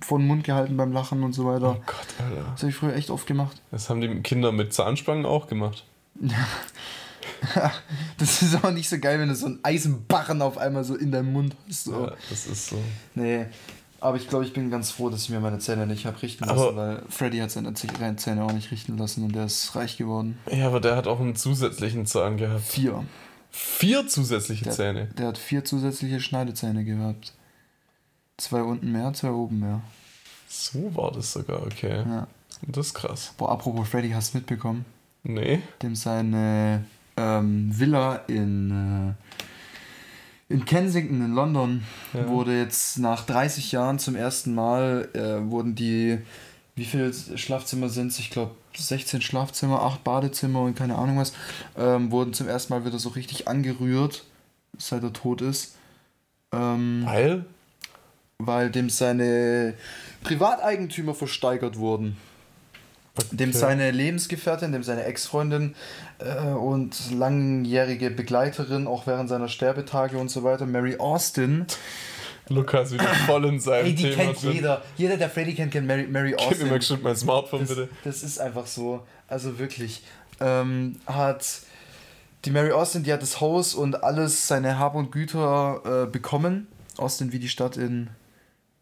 [0.00, 1.76] vor den Mund gehalten beim Lachen und so weiter.
[1.78, 2.44] Oh Gott, Alter.
[2.52, 3.60] Das habe ich früher echt oft gemacht.
[3.70, 5.84] Das haben die Kinder mit Zahnspangen auch gemacht.
[8.18, 11.12] Das ist auch nicht so geil, wenn du so einen Eisenbarren auf einmal so in
[11.12, 11.84] deinem Mund hast.
[11.84, 12.06] So.
[12.06, 12.76] Ja, das ist so.
[13.14, 13.46] Nee.
[14.00, 16.44] Aber ich glaube, ich bin ganz froh, dass ich mir meine Zähne nicht habe richten
[16.44, 19.96] Aber- lassen, weil Freddy hat seine Zähne auch nicht richten lassen und der ist reich
[19.96, 20.38] geworden.
[20.52, 22.62] Ja, aber der hat auch einen zusätzlichen Zahn gehabt.
[22.64, 23.04] Vier.
[23.50, 25.06] Vier zusätzliche Der, Zähne.
[25.18, 27.32] der hat vier zusätzliche Schneidezähne gehabt.
[28.36, 29.80] Zwei unten mehr, zwei oben mehr.
[30.48, 32.04] So war das sogar, okay.
[32.06, 32.26] Ja.
[32.62, 33.34] Das ist krass.
[33.36, 34.84] Boah, apropos Freddy, hast du mitbekommen?
[35.24, 35.60] Nee.
[35.82, 36.84] dem seine
[37.18, 39.14] ähm, Villa in,
[40.50, 42.28] äh, in Kensington in London Ja.
[42.28, 46.18] wurde jetzt nach 30 Jahren zum ersten Mal äh, wurden die,
[46.76, 48.18] wie viele Schlafzimmer sind es?
[48.18, 51.32] Ich glaube 16 Schlafzimmer, 8 Badezimmer und keine Ahnung was,
[51.76, 54.24] ähm, wurden zum ersten Mal wieder so richtig angerührt,
[54.78, 55.74] seit er tot ist.
[56.52, 57.44] Ähm, Weil?
[58.40, 59.74] weil dem seine
[60.22, 62.16] Privateigentümer versteigert wurden.
[63.32, 63.58] Dem Okay.
[63.58, 65.74] seine Lebensgefährtin, dem seine Ex-Freundin
[66.18, 71.66] äh, und langjährige Begleiterin, auch während seiner Sterbetage und so weiter, Mary Austin.
[72.50, 74.52] Lukas wieder voll in seinem Ey, die Thema kennt drin.
[74.52, 74.82] jeder.
[74.96, 76.74] Jeder, der Freddy kennt, kennt Mary, Mary Gib mir mal Austin.
[76.78, 77.88] geschwind mein Smartphone, Das, bitte.
[78.04, 79.04] das ist einfach so.
[79.28, 80.02] Also wirklich.
[80.40, 81.44] Ähm, hat
[82.46, 86.68] die Mary Austin, die hat das Haus und alles, seine Hab und Güter äh, bekommen.
[86.96, 88.08] Austin wie die Stadt in,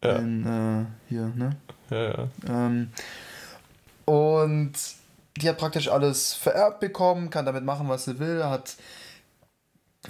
[0.04, 0.16] Ja.
[0.16, 1.56] in äh, hier, ne?
[1.90, 2.28] Ja, ja.
[2.48, 2.90] Ähm,
[4.04, 4.72] und
[5.36, 8.44] die hat praktisch alles vererbt bekommen, kann damit machen, was sie will.
[8.44, 8.76] Hat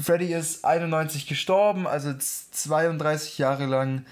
[0.00, 2.22] Freddy ist 91 gestorben, also z-
[2.52, 4.04] 32 Jahre lang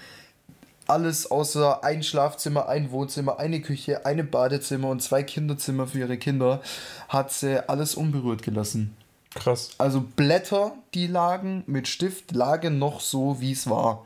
[0.87, 6.17] alles außer ein Schlafzimmer, ein Wohnzimmer, eine Küche, eine Badezimmer und zwei Kinderzimmer für ihre
[6.17, 6.61] Kinder
[7.09, 8.95] hat sie alles unberührt gelassen.
[9.33, 9.71] Krass.
[9.79, 14.05] Also Blätter, die lagen mit Stift, lagen noch so, wie es war.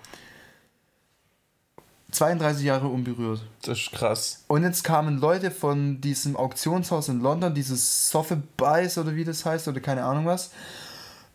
[2.11, 3.41] 32 Jahre unberührt.
[3.61, 4.43] Das ist krass.
[4.47, 9.67] Und jetzt kamen Leute von diesem Auktionshaus in London, dieses Sotheby's oder wie das heißt,
[9.67, 10.51] oder keine Ahnung was,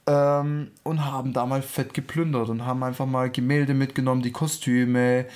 [0.07, 5.27] ähm, und haben da mal fett geplündert und haben einfach mal Gemälde mitgenommen, die Kostüme,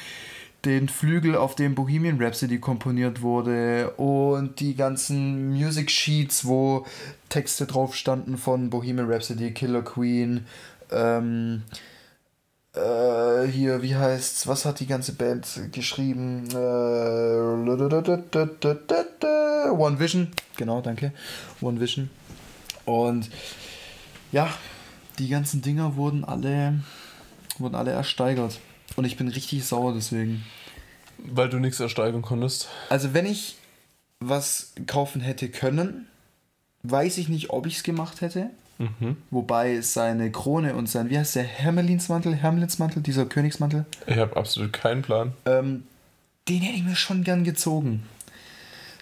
[0.65, 6.85] den Flügel, auf dem Bohemian Rhapsody komponiert wurde und die ganzen Music Sheets, wo
[7.29, 10.47] Texte drauf standen von Bohemian Rhapsody, Killer Queen,
[10.91, 11.63] ähm,
[12.79, 16.49] äh, hier, wie heißt's, was hat die ganze Band geschrieben?
[16.53, 16.57] Äh,
[19.71, 21.13] One Vision, genau, danke.
[21.61, 22.11] One Vision.
[22.85, 23.29] Und
[24.33, 24.49] ja,
[25.19, 26.81] die ganzen Dinger wurden alle,
[27.59, 28.61] wurden alle ersteigert.
[28.97, 30.45] Und ich bin richtig sauer deswegen.
[31.19, 32.69] Weil du nichts ersteigern konntest.
[32.89, 33.57] Also wenn ich
[34.21, 36.07] was kaufen hätte können,
[36.83, 38.51] weiß ich nicht, ob ich es gemacht hätte.
[38.79, 39.17] Mhm.
[39.31, 44.73] Wobei seine Krone und sein, wie heißt der, Hermelinsmantel, Hermelinsmantel, dieser Königsmantel, Ich habe absolut
[44.73, 45.33] keinen Plan.
[45.47, 45.85] ähm,
[46.49, 48.05] den hätte ich mir schon gern gezogen.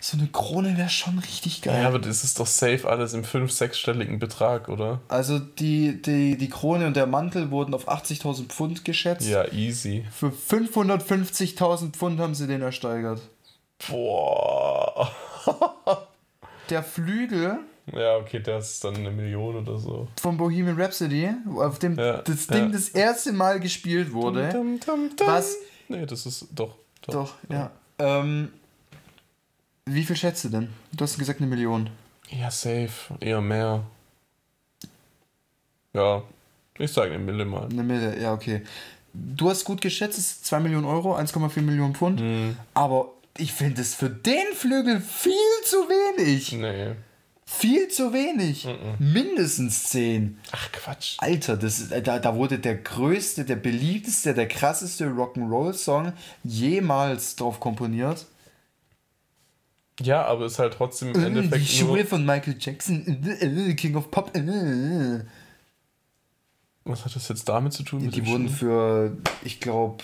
[0.01, 1.83] So eine Krone wäre schon richtig geil.
[1.83, 5.01] Ja, aber das ist doch safe alles im 5-, 6-stelligen Betrag, oder?
[5.09, 9.27] Also die, die, die Krone und der Mantel wurden auf 80.000 Pfund geschätzt.
[9.29, 10.05] Ja, easy.
[10.13, 13.21] Für 550.000 Pfund haben sie den ersteigert.
[13.89, 15.11] Boah.
[16.71, 17.59] Der Flügel
[17.93, 20.09] Ja, okay, das ist dann eine Million oder so.
[20.21, 22.69] von Bohemian Rhapsody, auf dem Ja, das Ding ja.
[22.73, 24.49] das erste Mal gespielt wurde.
[24.49, 25.27] Dum, dum, dum.
[25.29, 25.57] Was?
[25.89, 26.75] Nee, das ist doch.
[27.03, 27.15] Doch.
[27.15, 27.71] Doch, ja.
[27.99, 28.51] Ähm,
[29.85, 30.69] wie viel schätzt du denn?
[30.93, 31.89] Du hast gesagt eine Million.
[32.29, 32.91] Ja, safe.
[33.21, 33.85] Eher mehr.
[35.93, 36.23] Ja.
[36.79, 37.69] Ich sage eine Mille mal.
[37.71, 38.63] Eine Mille, ja, okay.
[39.15, 42.21] Du hast gut geschätzt, es ist 2 Millionen Euro, 1,4 Millionen Pfund.
[42.21, 45.33] Hm, Aber ich finde es für den Flügel viel
[45.65, 46.53] zu wenig.
[46.53, 46.95] nee.
[47.49, 48.67] Viel zu wenig.
[48.99, 50.37] Mindestens 10.
[50.51, 51.15] Ach, Quatsch.
[51.19, 57.61] Alter, das ist, da, da wurde der größte, der beliebteste, der krasseste Rock'n'Roll-Song jemals drauf
[57.61, 58.27] komponiert.
[60.01, 62.07] Ja, aber ist halt trotzdem im Äh, Die Endeffekt Schuhe nur...
[62.07, 64.37] von Michael Jackson, äh, äh, King of Pop.
[64.37, 65.21] äh.
[66.85, 68.05] Was hat das jetzt damit zu tun?
[68.05, 68.57] mit Die den wurden Schuhen?
[68.57, 70.03] für, ich glaube,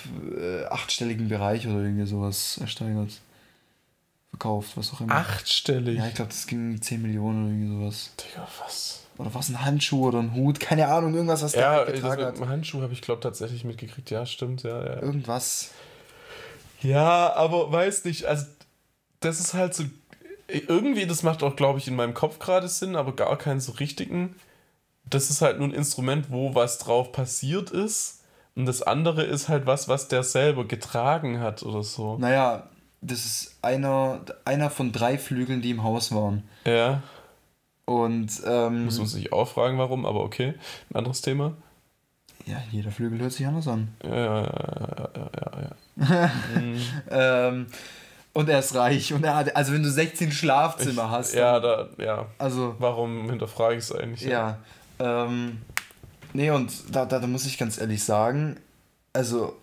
[0.71, 3.21] achtstelligen Bereich oder irgendwie sowas ersteigert.
[4.43, 5.15] Verkauft, was auch immer.
[5.15, 5.99] Achtstellig?
[5.99, 8.11] Ja, ich glaube, das ging 10 Millionen oder irgendwie sowas.
[8.19, 9.05] Digga, was?
[9.19, 10.59] Oder was, ein Handschuh oder ein Hut?
[10.59, 12.39] Keine Ahnung, irgendwas, was der Ja, halt das getragen hat.
[12.39, 14.11] dem Handschuh habe ich, glaube tatsächlich mitgekriegt.
[14.11, 15.01] Ja, stimmt, ja, ja.
[15.01, 15.71] Irgendwas.
[16.81, 18.47] Ja, aber weiß nicht, also
[19.21, 19.85] das ist halt so,
[20.49, 23.73] irgendwie, das macht auch, glaube ich, in meinem Kopf gerade Sinn, aber gar keinen so
[23.73, 24.35] richtigen.
[25.05, 28.25] Das ist halt nur ein Instrument, wo was drauf passiert ist.
[28.57, 32.19] Und das andere ist halt was, was der selber getragen hat oder so.
[32.19, 32.69] Naja,
[33.03, 36.45] das ist einer, einer von drei Flügeln, die im Haus waren.
[36.65, 37.03] Ja,
[37.85, 40.55] Und, ähm, muss man sich auch fragen, warum, aber okay.
[40.91, 41.53] Ein anderes Thema.
[42.47, 43.89] ja, jeder Flügel hört sich anders an.
[44.05, 46.31] Ja, ja, ja, ja, ja, ja.
[46.61, 46.81] Mhm.
[47.11, 47.67] Ähm,
[48.35, 49.13] und er ist reich.
[49.13, 51.35] Und er hat, also wenn du 16 Schlafzimmer hast.
[51.35, 52.27] Ja, da, ja.
[52.39, 54.23] Also, Warum hinterfrage ich es eigentlich?
[54.23, 54.59] ja.
[54.99, 55.61] Ähm,
[56.33, 58.57] nee, und da, da, da muss ich ganz ehrlich sagen,
[59.13, 59.57] also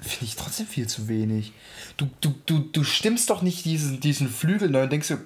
[0.00, 1.52] finde ich trotzdem viel zu wenig.
[1.96, 5.20] Du, du, du, du stimmst doch nicht diesen, diesen Flügel neu und denkst dir,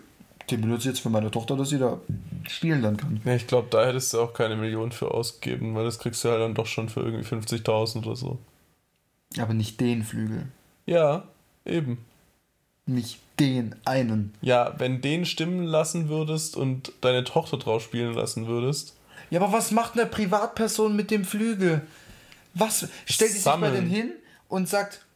[0.50, 2.00] den benutze ich jetzt für meine Tochter, dass sie da
[2.48, 3.20] spielen dann kann.
[3.24, 6.30] Ja, ich glaube, da hättest du auch keine Million für ausgegeben, weil das kriegst du
[6.30, 8.38] halt dann doch schon für irgendwie 50.000 oder so.
[9.38, 10.46] Aber nicht den Flügel.
[10.86, 11.24] Ja,
[11.64, 12.04] eben.
[12.86, 14.34] Nicht den einen.
[14.42, 18.96] Ja, wenn den stimmen lassen würdest und deine Tochter drauf spielen lassen würdest.
[19.30, 21.82] Ja, aber was macht eine Privatperson mit dem Flügel?
[22.54, 22.88] Was?
[23.06, 23.74] Stellt sie sich Sammeln.
[23.74, 24.12] denen hin
[24.52, 25.06] und sagt,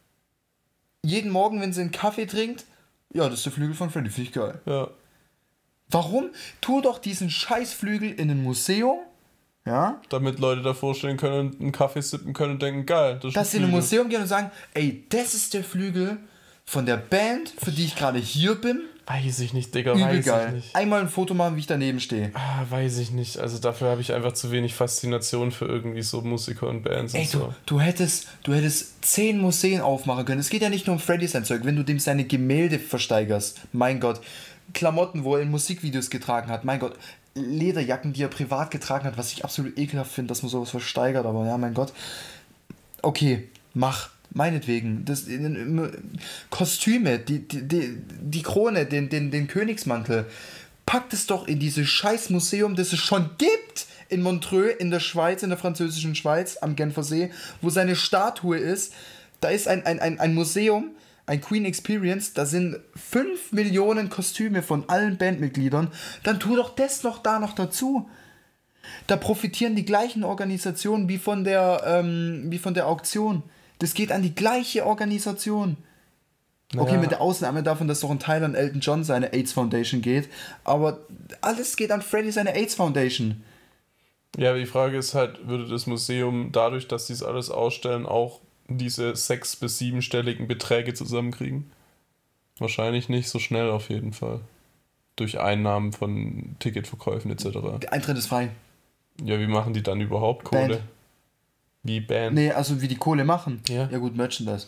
[1.03, 2.65] jeden Morgen, wenn sie einen Kaffee trinkt,
[3.13, 4.61] ja, das ist der Flügel von Freddy, finde ich geil.
[4.65, 4.89] Ja.
[5.89, 6.31] Warum?
[6.59, 8.97] Tu doch diesen Scheißflügel in ein Museum,
[9.65, 13.25] ja, Damit Leute davor stehen können und einen Kaffee sippen können und denken, geil, das
[13.29, 13.71] ist dass sie in ein.
[13.71, 16.17] Museum gehen und sagen, ey, das ist der Flügel
[16.65, 18.85] von der Band, für die ich gerade hier bin.
[19.09, 20.51] Weiß ich nicht, Digga, Übel weiß ich geil.
[20.51, 20.75] nicht.
[20.75, 22.29] Einmal ein Foto machen, wie ich daneben stehe.
[22.33, 23.37] Ah, weiß ich nicht.
[23.37, 27.21] Also dafür habe ich einfach zu wenig Faszination für irgendwie so Musiker und Bands Ey,
[27.21, 27.53] und du, so.
[27.65, 30.41] du, hättest, du hättest zehn Museen aufmachen können.
[30.41, 31.61] Es geht ja nicht nur um Freddy sein Zeug.
[31.63, 34.19] Wenn du dem seine Gemälde versteigerst, mein Gott.
[34.73, 36.97] Klamotten, wo er in Musikvideos getragen hat, mein Gott.
[37.33, 41.25] Lederjacken, die er privat getragen hat, was ich absolut ekelhaft finde, dass man sowas versteigert,
[41.25, 41.93] aber ja, mein Gott.
[43.01, 44.09] Okay, mach.
[44.31, 45.05] Meinetwegen.
[45.05, 45.25] Das,
[46.49, 50.25] Kostüme, die, die, die, Krone, den, den, den Königsmantel.
[50.85, 54.99] Packt es doch in dieses scheiß Museum, das es schon gibt in Montreux, in der
[54.99, 57.29] Schweiz, in der französischen Schweiz, am Genfer See,
[57.61, 58.93] wo seine Statue ist.
[59.41, 60.91] Da ist ein, ein, ein, ein Museum,
[61.25, 65.89] ein Queen Experience, da sind 5 Millionen Kostüme von allen Bandmitgliedern.
[66.23, 68.09] Dann tu doch das noch da noch dazu.
[69.07, 73.43] Da profitieren die gleichen Organisationen wie von der, ähm, wie von der Auktion.
[73.79, 75.77] Das geht an die gleiche Organisation.
[76.75, 77.01] Okay, Naja.
[77.01, 80.27] mit der Ausnahme davon, dass doch ein Teil an Elton John seine AIDS Foundation geht.
[80.65, 80.99] Aber
[81.41, 83.43] alles geht an Freddy seine AIDS Foundation.
[84.35, 88.05] Ja, aber die Frage ist halt, würde das Museum dadurch, dass sie es alles ausstellen,
[88.05, 91.71] auch diese sechs- bis siebenstelligen Beträge zusammenkriegen?
[92.59, 94.41] Wahrscheinlich nicht so schnell auf jeden Fall.
[95.15, 97.79] Durch Einnahmen von Ticketverkäufen etc.
[97.81, 98.49] Der Eintritt ist frei.
[99.23, 100.67] Ja, wie machen die dann überhaupt Kohle?
[100.67, 100.81] Band.
[101.83, 102.35] Wie Band?
[102.35, 103.61] Nee, also wie die Kohle machen.
[103.67, 103.87] Ja.
[103.91, 104.67] Ja gut, Merchandise.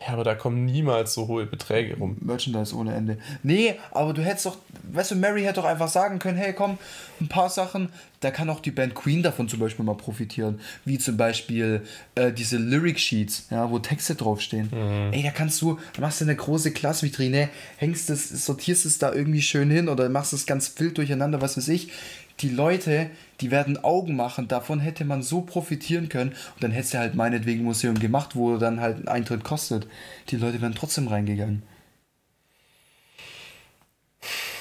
[0.00, 2.16] Ja, aber da kommen niemals so hohe Beträge rum.
[2.20, 3.18] Merchandise ohne Ende.
[3.44, 4.56] Nee, aber du hättest doch,
[4.90, 6.78] weißt du, Mary hätte doch einfach sagen können, hey komm,
[7.20, 10.60] ein paar Sachen, da kann auch die Band Queen davon zum Beispiel mal profitieren.
[10.84, 11.82] Wie zum Beispiel
[12.16, 14.72] äh, diese Lyric Sheets, ja, wo Texte draufstehen.
[15.12, 19.42] Ey, da kannst du, machst du eine große Glasvitrine, hängst es, sortierst es da irgendwie
[19.42, 21.90] schön hin oder machst es ganz wild durcheinander, was weiß ich.
[22.42, 26.94] Die Leute, die werden Augen machen, davon hätte man so profitieren können und dann hättest
[26.94, 29.86] du halt meinetwegen ein Museum gemacht, wo dann halt ein Eintritt kostet.
[30.28, 31.62] Die Leute wären trotzdem reingegangen.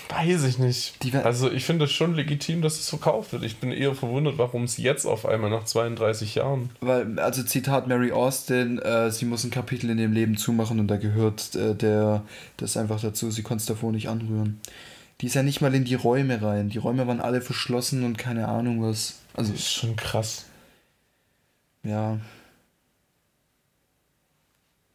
[0.10, 0.94] Weiß ich nicht.
[1.24, 3.44] Also ich finde es schon legitim, dass es verkauft wird.
[3.44, 6.70] Ich bin eher verwundert, warum es jetzt auf einmal nach 32 Jahren.
[6.82, 10.88] Weil, also Zitat Mary Austin, äh, sie muss ein Kapitel in ihrem Leben zumachen und
[10.90, 12.24] da gehört äh, der,
[12.58, 14.60] das einfach dazu, sie konnte es davor nicht anrühren.
[15.22, 16.70] Die ist ja nicht mal in die Räume rein.
[16.70, 19.20] Die Räume waren alle verschlossen und keine Ahnung was.
[19.34, 20.46] Also, Das ist schon krass.
[21.84, 22.20] ja.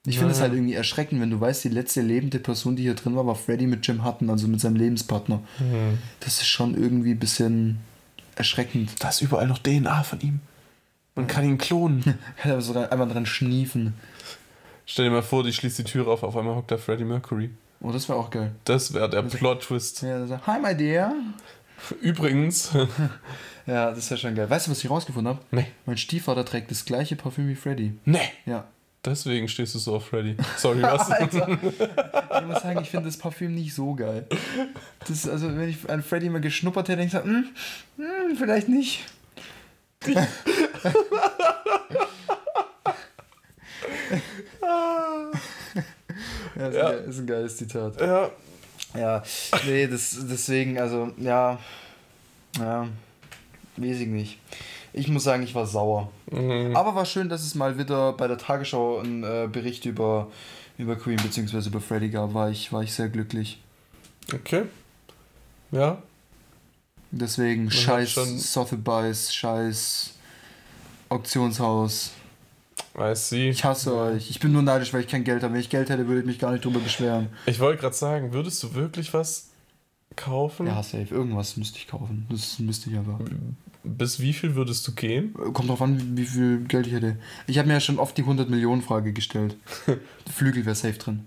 [0.09, 2.95] Ich finde es halt irgendwie erschreckend, wenn du weißt, die letzte lebende Person, die hier
[2.95, 5.41] drin war, war Freddy mit Jim Hutton, also mit seinem Lebenspartner.
[5.59, 5.99] Mhm.
[6.21, 7.79] Das ist schon irgendwie ein bisschen
[8.37, 9.03] erschreckend.
[9.03, 10.39] Da ist überall noch DNA von ihm.
[11.17, 12.05] Man kann ihn klonen.
[12.37, 13.95] Kann aber sogar einfach dran schniefen.
[14.85, 17.51] Stell dir mal vor, die schließt die Tür auf, auf einmal hockt da Freddie Mercury.
[17.81, 18.53] Oh, das wäre auch geil.
[18.65, 20.03] Das wäre der Plot-Twist.
[20.03, 21.13] Ja, das Hi, my dear.
[22.01, 22.71] Übrigens,
[23.67, 24.49] Ja, das wäre schon geil.
[24.49, 25.45] Weißt du, was ich rausgefunden habe?
[25.51, 27.99] nee, Mein Stiefvater trägt das gleiche Parfüm wie Freddy.
[28.05, 28.65] nee, Ja.
[29.05, 30.37] deswegen stehst du so auf Freddy.
[30.57, 31.11] Sorry, was?
[31.11, 31.49] Alter.
[31.51, 34.27] Ich muss sagen, ich finde das Parfüm nicht so geil.
[35.07, 37.47] Das, also, wenn ich an Freddy mal geschnuppert hätte, denke ich so, hm,
[37.97, 39.05] hm, vielleicht nicht.
[46.59, 46.89] ja, ist, Ja.
[46.89, 48.01] Ein, ist ein geiles Zitat.
[48.01, 48.31] ja,
[48.95, 49.23] Ja,
[49.67, 51.59] nee, das, deswegen, also, ja,
[52.59, 52.89] ja,
[53.77, 54.39] weiß ich nicht.
[54.93, 56.11] Ich muss sagen, ich war sauer.
[56.31, 56.75] mhm.
[56.75, 60.29] Aber war schön, dass es mal wieder bei der Tagesschau einen äh, Bericht über,
[60.79, 61.69] über Queen bzw.
[61.69, 62.33] über Freddy gab.
[62.33, 63.61] War ich, war ich sehr glücklich.
[64.33, 64.63] okay.
[65.71, 65.99] Ja,
[67.11, 68.15] Deswegen hat scheiß
[68.53, 70.15] Sotheby's, scheiß
[71.09, 72.11] Auktionshaus.
[72.97, 73.49] Weiß sie.
[73.49, 74.31] Ich hasse euch.
[74.31, 75.55] Ich bin nur neidisch, weil ich kein Geld habe.
[75.55, 77.29] Wenn ich Geld hätte, würde ich mich gar nicht drüber beschweren.
[77.47, 79.51] Ich wollte gerade sagen, würdest du wirklich was
[80.17, 80.67] kaufen?
[80.67, 81.15] Ja, safe.
[81.15, 82.27] Irgendwas müsste ich kaufen.
[82.31, 83.21] Das müsste ich einfach.
[83.85, 85.35] Bis wie viel würdest du gehen?
[85.53, 87.17] Kommt drauf an, wie wie viel Geld ich hätte.
[87.47, 89.57] Ich habe mir ja schon oft die 100 Millionen Frage gestellt.
[90.31, 91.27] Flügel wäre safe drin.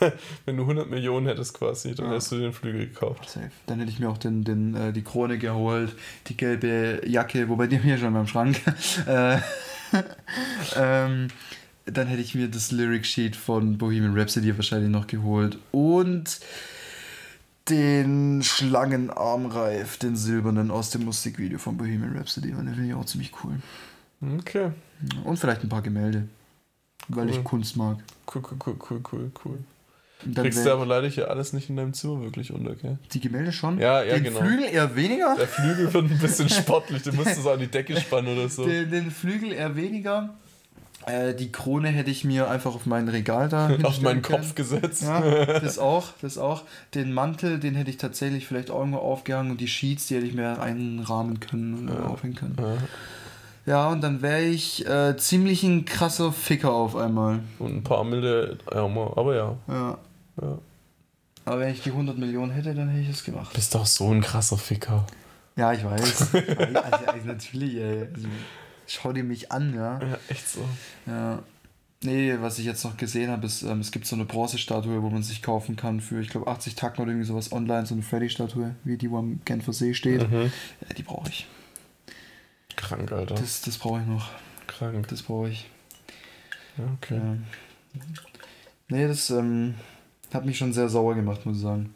[0.44, 2.12] Wenn du 100 Millionen hättest quasi, dann Ja.
[2.12, 3.28] hättest du den Flügel gekauft.
[3.30, 3.50] Safe.
[3.66, 5.94] Dann hätte ich mir auch den, den, äh, die Krone geholt,
[6.26, 8.60] die gelbe Jacke, wobei die haben ja schon beim Schrank.
[9.06, 9.38] äh,
[10.76, 11.28] ähm,
[11.86, 15.58] dann hätte ich mir das Lyric Sheet von Bohemian Rhapsody wahrscheinlich noch geholt.
[15.70, 16.40] Und
[17.68, 22.52] den Schlangenarmreif, den silbernen aus dem Musikvideo von Bohemian Rhapsody.
[22.52, 23.54] Und den finde ich auch ziemlich cool.
[24.38, 24.70] Okay.
[25.24, 26.28] Und vielleicht ein paar Gemälde.
[27.08, 27.30] Weil Cool.
[27.34, 27.98] ich Kunst mag.
[28.32, 29.58] Cool, cool, cool, cool, cool, cool.
[30.34, 32.98] Kriegst du aber leider hier alles nicht in deinem Zimmer wirklich unter, gell?
[33.12, 33.78] die Gemälde schon?
[33.78, 34.40] Ja, ja, den genau.
[34.40, 35.36] Flügel eher weniger?
[35.36, 38.66] Der Flügel wird ein bisschen sportlich, du musst es an die Decke spannen oder so.
[38.66, 40.34] Den, den Flügel eher weniger.
[41.06, 44.42] Äh, die Krone hätte ich mir einfach auf mein Regal da Auf meinen können.
[44.42, 45.02] Kopf gesetzt.
[45.02, 45.20] Ja,
[45.60, 46.62] das auch, das auch.
[46.94, 50.26] Den Mantel, den hätte ich tatsächlich vielleicht auch irgendwo aufgehangen und die Sheets, die hätte
[50.26, 52.56] ich mir einrahmen können und aufhängen können.
[52.58, 52.76] Ja.
[53.66, 57.40] Ja, und dann wäre ich äh, ziemlich ein krasser Ficker auf einmal.
[57.58, 59.56] Und ein paar Milde ärmer, aber ja.
[59.66, 59.98] Ja.
[60.40, 60.58] Ja.
[61.44, 63.52] Aber wenn ich die 100 Millionen hätte, dann hätte ich es gemacht.
[63.54, 65.06] Bist doch so ein krasser Ficker.
[65.54, 66.34] Ja, ich weiß.
[66.34, 68.08] Ich weiß, also, also natürlich, ey.
[68.12, 68.28] Also,
[68.86, 70.00] schau dir mich an, ja.
[70.02, 70.64] Ja, echt so.
[71.06, 71.42] Ja.
[72.02, 75.08] Nee, was ich jetzt noch gesehen habe, ist, ähm, es gibt so eine Bronzestatue, wo
[75.08, 78.02] man sich kaufen kann für, ich glaube, 80 Tacken oder irgendwie sowas online, so eine
[78.02, 80.28] Freddy-Statue, wie die, wo am Genfer See steht.
[80.30, 80.52] Mhm.
[80.80, 81.46] Ja, die brauche ich.
[82.76, 83.34] Krank, Alter.
[83.36, 84.28] Das, das brauche ich noch.
[84.66, 85.08] Krank.
[85.08, 85.70] Das brauche ich.
[86.76, 87.16] Ja, okay.
[87.16, 87.36] Ja.
[88.88, 89.74] Nee, das ähm,
[90.36, 91.94] hat mich schon sehr sauer gemacht, muss ich sagen.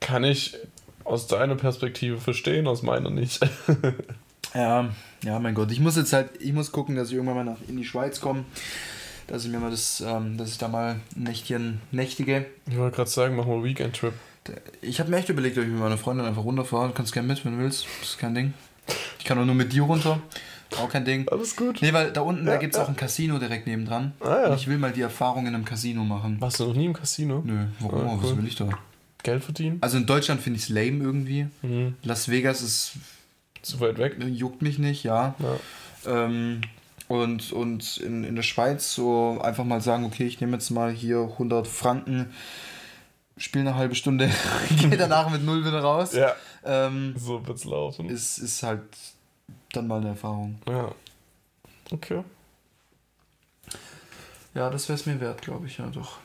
[0.00, 0.56] Kann ich
[1.04, 3.40] aus deiner Perspektive verstehen, aus meiner nicht.
[4.54, 4.90] Ja,
[5.24, 5.70] ja, mein Gott.
[5.70, 8.20] Ich muss jetzt halt, ich muss gucken, dass ich irgendwann mal nach, in die Schweiz
[8.20, 8.44] komme.
[9.26, 12.44] Dass ich mir mal das, ähm, dass ich da mal ein Nächtchen nächtige.
[12.66, 14.12] Ich wollte gerade sagen, mach mal Weekend-Trip.
[14.82, 16.88] Ich habe mir echt überlegt, ob ich mit meiner Freundin einfach runterfahre.
[16.88, 17.86] Du kannst gerne mit, wenn du willst.
[18.00, 18.52] Das ist kein Ding.
[19.18, 20.20] Ich kann auch nur mit dir runter.
[20.80, 21.28] Auch kein Ding.
[21.28, 21.78] Alles gut.
[21.82, 22.84] Nee, weil da unten, da Ja, gibt es ja.
[22.84, 24.12] auch ein Casino direkt nebendran.
[24.20, 24.46] Ah, ja.
[24.48, 26.40] Und ich will mal die Erfahrung in einem Casino machen.
[26.40, 27.42] Warst du noch nie im Casino?
[27.44, 28.08] Nö, warum?
[28.08, 28.38] Ah, Was cool.
[28.38, 28.68] will ich da?
[29.22, 29.78] Geld verdienen?
[29.80, 31.46] Also in Deutschland finde ich es lame irgendwie.
[31.62, 31.94] Mhm.
[32.02, 32.92] Las Vegas ist
[33.62, 34.16] Zu weit weg?
[34.32, 35.34] juckt mich nicht, ja.
[35.38, 36.24] Ja.
[36.24, 36.62] Ähm,
[37.08, 40.90] und und in, in der Schweiz so einfach mal sagen, okay, ich nehme jetzt mal
[40.90, 42.30] hier 100 Franken,
[43.36, 44.30] spiele eine halbe Stunde,
[44.80, 46.12] gehe danach mit null wieder raus.
[46.14, 48.08] Ja, Ähm, so wird's laufen.
[48.08, 48.82] ist, ist halt
[49.72, 50.58] dann mal eine Erfahrung.
[50.68, 50.92] Ja.
[51.90, 52.22] Okay.
[54.54, 56.18] Ja, das wäre es mir wert, glaube ich, ja doch.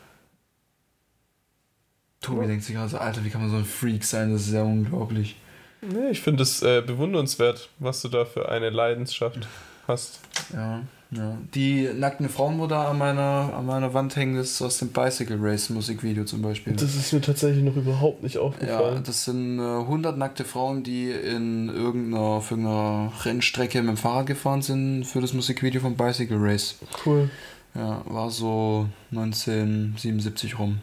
[2.21, 2.47] Tobi Ja.
[2.47, 4.33] denkt sich gerade so, Alter, wie kann man so ein Freak sein?
[4.33, 5.37] Das ist ja unglaublich.
[5.81, 9.47] Nee, ich finde es äh, bewundernswert, was du da für eine Leidenschaft
[9.87, 10.19] hast.
[10.53, 10.81] Ja,
[11.11, 11.37] ja.
[11.53, 14.89] Die nackten Frauen, wo da an meiner, an meiner Wand hängen, das ist aus dem
[14.89, 16.73] Bicycle Race Musikvideo zum Beispiel.
[16.95, 18.37] ist mir tatsächlich noch überhaupt nicht
[18.67, 23.97] ja, das sind äh, 100 nackte Frauen, die in irgendeiner, auf irgendeiner Rennstrecke mit dem
[23.97, 26.75] Fahrrad gefahren sind für das Musikvideo von Bicycle Race.
[27.05, 27.29] Cool.
[27.73, 30.79] Ja, war so 1977 rum.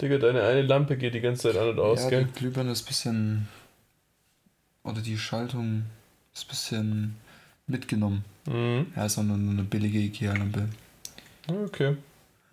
[0.00, 2.24] Digga, deine eine Lampe geht die ganze Zeit an und aus, ja, gell?
[2.24, 3.48] die Glühbirne ist ein bisschen.
[4.84, 5.84] Oder die Schaltung
[6.34, 7.16] ist ein bisschen
[7.66, 8.24] mitgenommen.
[8.46, 8.86] Mhm.
[8.94, 10.68] Ja, ist auch nur eine billige Ikea-Lampe.
[11.48, 11.96] Okay.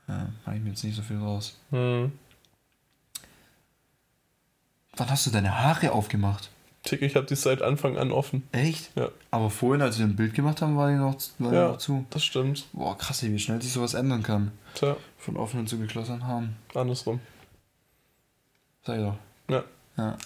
[0.07, 1.57] Ja, mache ich mir jetzt nicht so viel raus.
[1.72, 2.12] Mhm.
[4.97, 6.49] Wann hast du deine Haare aufgemacht?
[6.84, 8.43] Tick, ich habe die seit Anfang an offen.
[8.51, 8.91] Echt?
[8.95, 9.09] Ja.
[9.30, 11.68] Aber vorhin, als wir ein Bild gemacht haben, war die noch, war die Ja.
[11.70, 12.05] noch zu.
[12.09, 12.66] Das stimmt.
[12.74, 14.51] Boah, krass, wie schnell sich sowas ändern kann.
[14.74, 16.55] Tja, Von offenen zu geschlossenen Haaren.
[16.74, 17.20] andersrum.
[18.84, 19.18] Sag ich doch.
[19.49, 19.64] Ja.
[19.97, 20.18] Ja.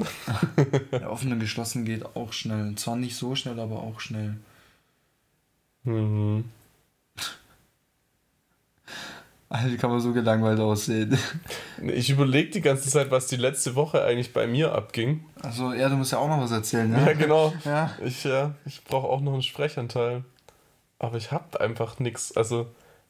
[0.92, 2.74] ja offen und geschlossen geht auch schnell.
[2.76, 4.38] Zwar nicht so schnell, aber auch schnell.
[5.86, 6.46] Mhm.
[9.48, 11.18] Alter, wie kann man so gelangweilt aussehen?
[11.82, 15.24] Ich überlege die ganze Zeit, was die letzte Woche eigentlich bei mir abging.
[15.44, 17.16] Also, ja, du musst ja auch noch was erzählen, Ja, ne?
[17.16, 17.54] genau.
[17.64, 17.92] Ja.
[18.04, 20.24] Ich, ja, ich brauche auch noch einen Sprechanteil.
[21.00, 22.36] Aber ich habe einfach nichts.
[22.36, 22.68] Also,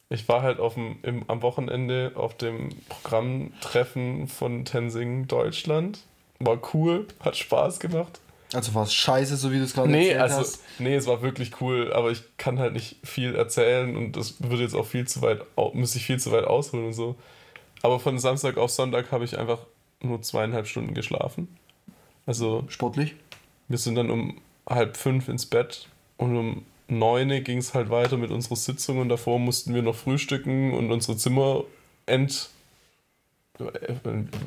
[0.09, 5.99] ich war halt auf dem, im, am Wochenende auf dem Programmtreffen von Tensing Deutschland.
[6.39, 8.19] War cool, hat Spaß gemacht.
[8.55, 10.59] Also war es scheiße, so wie du es gerade Nee, erzählt also, hast.
[10.79, 14.63] nee, es war wirklich cool, aber ich kann halt nicht viel erzählen und das würde
[14.63, 15.41] jetzt auch viel zu weit,
[15.73, 17.15] müsste ich viel zu weit ausholen und so.
[17.81, 19.59] Aber von Samstag auf Sonntag habe ich einfach
[20.01, 21.47] nur zweieinhalb Stunden geschlafen.
[22.25, 23.15] Also, Sportlich?
[23.67, 28.17] wir sind dann um halb fünf ins Bett und um neun ging es halt weiter
[28.17, 31.63] mit unserer Sitzung und davor mussten wir noch frühstücken und unsere Zimmer
[32.05, 32.49] ent
[33.59, 33.93] äh,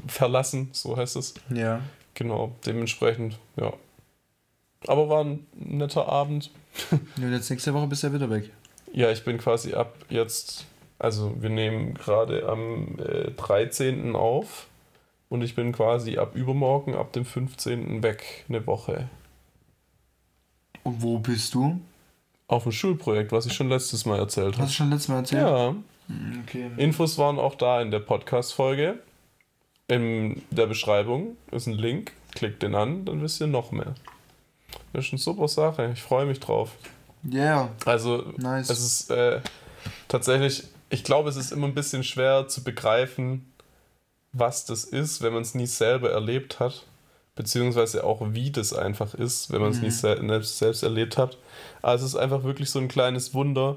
[0.07, 1.35] verlassen, so heißt es.
[1.55, 1.81] Ja.
[2.15, 3.73] Genau, dementsprechend, ja.
[4.87, 6.51] Aber war ein netter Abend.
[7.17, 8.51] Und jetzt nächste Woche bist du ja wieder weg.
[8.93, 10.67] Ja, ich bin quasi ab jetzt,
[10.99, 14.15] also wir nehmen gerade am äh, 13.
[14.17, 14.67] auf
[15.29, 18.03] und ich bin quasi ab übermorgen, ab dem 15.
[18.03, 19.09] weg, eine Woche.
[20.85, 21.81] Und wo bist du?
[22.47, 24.67] Auf ein Schulprojekt, was ich schon letztes Mal erzählt Hast habe.
[24.69, 25.43] du schon letztes Mal erzählt?
[25.43, 25.69] Ja,
[26.07, 26.71] Hm, Okay.
[26.79, 28.99] Infos waren auch da in der Podcast-Folge.
[29.89, 33.95] In der Beschreibung ist ein Link, klickt den an, dann wisst ihr noch mehr.
[34.93, 36.71] Das ist eine super Sache, ich freue mich drauf.
[37.31, 38.71] Yeah, Also, nice.
[38.71, 39.41] es ist äh,
[40.09, 43.53] tatsächlich, ich glaube, es ist immer ein bisschen schwer zu begreifen,
[44.33, 46.85] was das ist, wenn man es nie selber erlebt hat.
[47.35, 49.85] Beziehungsweise auch, wie das einfach ist, wenn man es Mhm.
[49.85, 51.39] nie sel selbst, selbst erlebt hat.
[51.83, 53.77] Aber es ist einfach wirklich so ein kleines Wunder.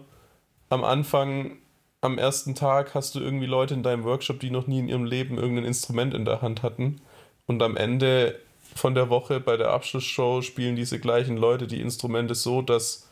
[0.69, 1.57] Am Anfang,
[2.01, 5.05] am ersten Tag, hast du irgendwie Leute in deinem Workshop, die noch nie in ihrem
[5.05, 7.01] Leben irgendein Instrument in der Hand hatten.
[7.45, 8.39] Und am Ende
[8.75, 13.07] von der Woche bei der Abschlussshow spielen diese gleichen Leute die Instrumente so, dass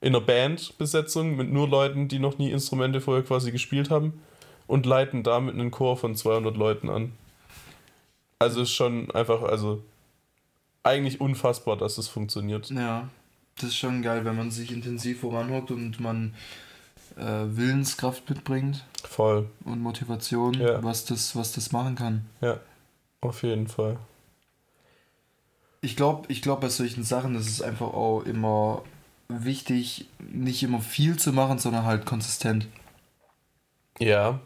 [0.00, 4.20] in einer Bandbesetzung mit nur Leuten, die noch nie Instrumente vorher quasi gespielt haben
[4.66, 7.12] und leiten damit einen Chor von 200 Leuten an.
[8.38, 9.82] Also ist schon einfach, also
[10.82, 12.70] eigentlich unfassbar, dass es funktioniert.
[12.70, 13.08] Ja,
[13.56, 16.34] das ist schon geil, wenn man sich intensiv voranhockt und man
[17.16, 20.82] äh, Willenskraft mitbringt Voll, und Motivation, Ja.
[20.82, 22.24] was, das, was das machen kann.
[23.20, 23.98] auf jeden Fall.
[25.82, 28.82] Ich glaube, ich glaub, bei solchen Sachen ist es einfach auch immer
[29.28, 32.66] wichtig, nicht immer viel zu machen, sondern halt konsistent.
[33.98, 34.40] Ja,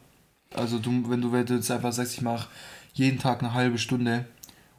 [0.55, 2.49] Also du, wenn du wenn du jetzt einfach sagst, ich mache
[2.95, 4.25] jeden Tag eine halbe Stunde,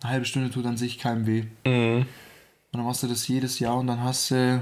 [0.01, 1.43] eine halbe Stunde tut an sich keinem weh.
[1.65, 2.05] mhm.
[2.71, 4.61] Und dann machst du das jedes Jahr und dann hast du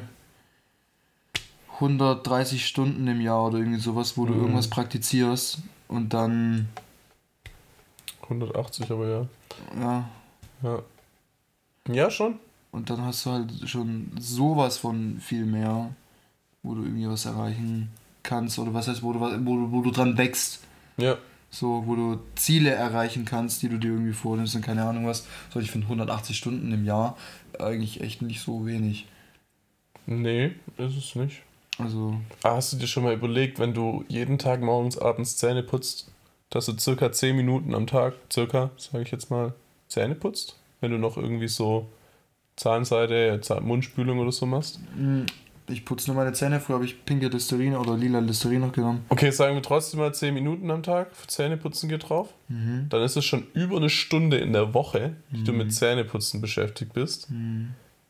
[1.80, 4.42] 130 Stunden im Jahr oder irgendwie sowas, wo du Mhm.
[4.42, 6.70] irgendwas praktizierst und dann,
[8.24, 9.26] 180 aber ja.
[9.80, 10.10] ja,
[10.64, 10.80] Ja,
[11.90, 12.40] ja schon.
[12.72, 15.94] und dann hast du halt schon sowas von viel mehr,
[16.64, 17.90] wo du irgendwie was erreichen
[18.24, 20.62] kannst oder was heißt, wo du, wo du, wo du dran wächst.
[20.98, 21.18] Ja,
[21.52, 25.26] So, wo du Ziele erreichen kannst, die du dir irgendwie vornimmst und keine Ahnung was.
[25.54, 27.16] So, ich finde 180 Stunden im Jahr
[27.60, 29.06] eigentlich echt nicht so wenig.
[30.08, 31.42] Nee, ist es nicht.
[31.78, 35.64] Also, Ah, Hast du dir schon mal überlegt, wenn du jeden Tag morgens, abends Zähne
[35.64, 36.10] putzt,
[36.50, 39.54] dass du circa 10 Minuten am Tag, circa, sage ich jetzt mal,
[39.88, 40.56] Zähne putzt?
[40.86, 41.88] Wenn du noch irgendwie so
[42.58, 44.80] Zahnseide, Zahn Mundspülung oder so machst?
[44.96, 45.26] mh,
[45.68, 46.60] ich putze nur meine Zähne.
[46.60, 49.04] Früher habe ich pinke Listerine oder lila Listerine noch genommen.
[49.10, 52.32] Okay, sagen wir trotzdem mal 10 Minuten am Tag für Zähneputzen geht drauf.
[52.48, 56.94] Dann ist es schon über eine Stunde in der Woche, die du mit Zähneputzen beschäftigt
[56.94, 57.30] bist.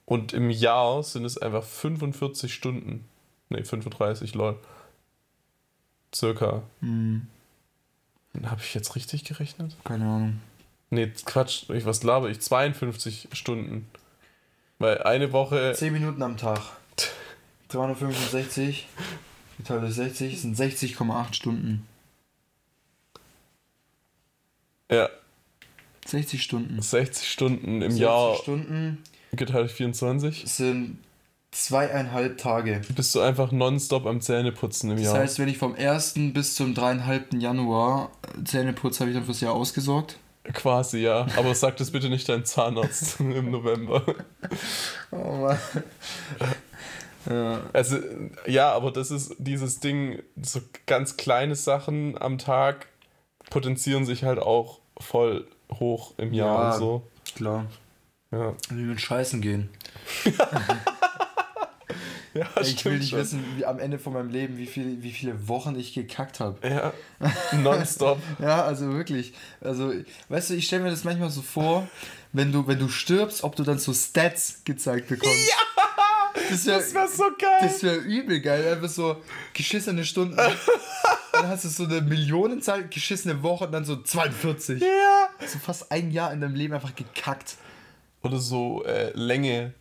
[0.04, 3.06] Und im Jahr sind es einfach 45 Stunden.
[3.50, 4.58] Ne, 35, lol.
[6.14, 6.62] Circa.
[6.82, 7.28] Hm,
[8.44, 9.78] Habe ich jetzt richtig gerechnet?
[9.86, 10.42] keine Ahnung.
[10.96, 12.40] Nee, Quatsch, ich, was laber ich?
[12.40, 13.88] 52 Stunden.
[14.80, 15.74] Weil eine Woche.
[15.76, 16.62] 10 Minuten am Tag.
[17.70, 18.88] 365
[19.58, 21.86] geteilt durch 60 sind 60,8 Stunden.
[24.90, 25.10] Ja,
[26.06, 26.82] 60 Stunden.
[26.82, 30.44] 60 Stunden im 60 Jahr Stunden geteilt durch 24.
[30.46, 31.00] sind
[31.52, 32.82] zweieinhalb Tage.
[32.96, 35.18] Bist du einfach nonstop am Zähneputzen im Das Jahr.
[35.18, 36.14] heißt, wenn ich vom 1.
[36.34, 37.40] bis zum 3,5.
[37.40, 38.12] Januar
[38.46, 40.18] Zähne putze, habe ich dann fürs Jahr ausgesorgt.
[40.54, 41.26] Quasi, ja.
[41.38, 44.04] Aber sag das bitte nicht deinem Zahnarzt im November.
[45.12, 45.58] Oh Mann.
[47.30, 47.62] ja.
[47.74, 47.98] Also,
[48.46, 52.88] ja, aber das ist dieses Ding, so ganz kleine Sachen am Tag
[53.50, 55.48] potenzieren sich halt auch voll
[55.80, 56.72] hoch im Jahr Ja.
[56.74, 57.08] und so.
[57.36, 57.66] Klar.
[58.32, 59.70] Ja, Wie mit Scheißen gehen.
[62.36, 63.20] ja ich will nicht schon.
[63.20, 66.68] wissen, wie am Ende von meinem Leben, wie, viel, wie viele Wochen ich gekackt habe.
[66.68, 66.94] Ja,
[67.64, 68.20] nonstop.
[68.40, 69.34] Ja, also wirklich.
[69.62, 69.94] Also,
[70.30, 71.88] weißt du, ich stelle mir das manchmal so vor,
[72.34, 75.50] wenn du, wenn du stirbst, ob du dann so Stats gezeigt bekommst.
[75.50, 75.84] Ja!
[76.50, 77.60] Das wäre wäre so geil.
[77.62, 78.74] das wär übel geil.
[78.74, 79.22] Einfach so
[79.54, 80.36] geschissene Stunden.
[81.32, 84.82] dann hast du so eine Millionenzahl, geschissene Woche und dann so 42.
[84.82, 85.30] ja.
[85.48, 87.56] So fast ein Jahr in deinem Leben einfach gekackt.
[88.22, 89.74] Oder so äh, Länge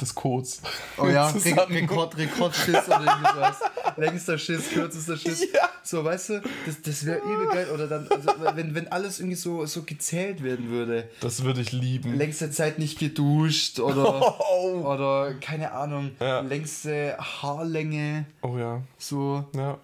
[0.00, 0.60] des Codes.
[0.96, 1.28] Oh ja.
[1.28, 3.56] Rekord, Rekordschiss oder irgendwie sowas.
[3.96, 5.40] Längster Schiss, kürzester Schiss.
[5.52, 5.68] Ja.
[5.82, 7.68] So, weißt du, das, das wäre übel geil.
[7.72, 11.08] Oder dann, also, wenn, wenn alles irgendwie so, so gezählt werden würde.
[11.20, 12.16] Das würde ich lieben.
[12.16, 14.82] Längste Zeit nicht geduscht oder, Oh.
[14.84, 16.40] oder keine Ahnung, Ja.
[16.40, 18.26] längste Haarlänge.
[18.42, 18.82] oh ja.
[18.98, 19.78] So Ja.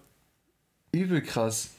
[0.91, 1.69] übel krass.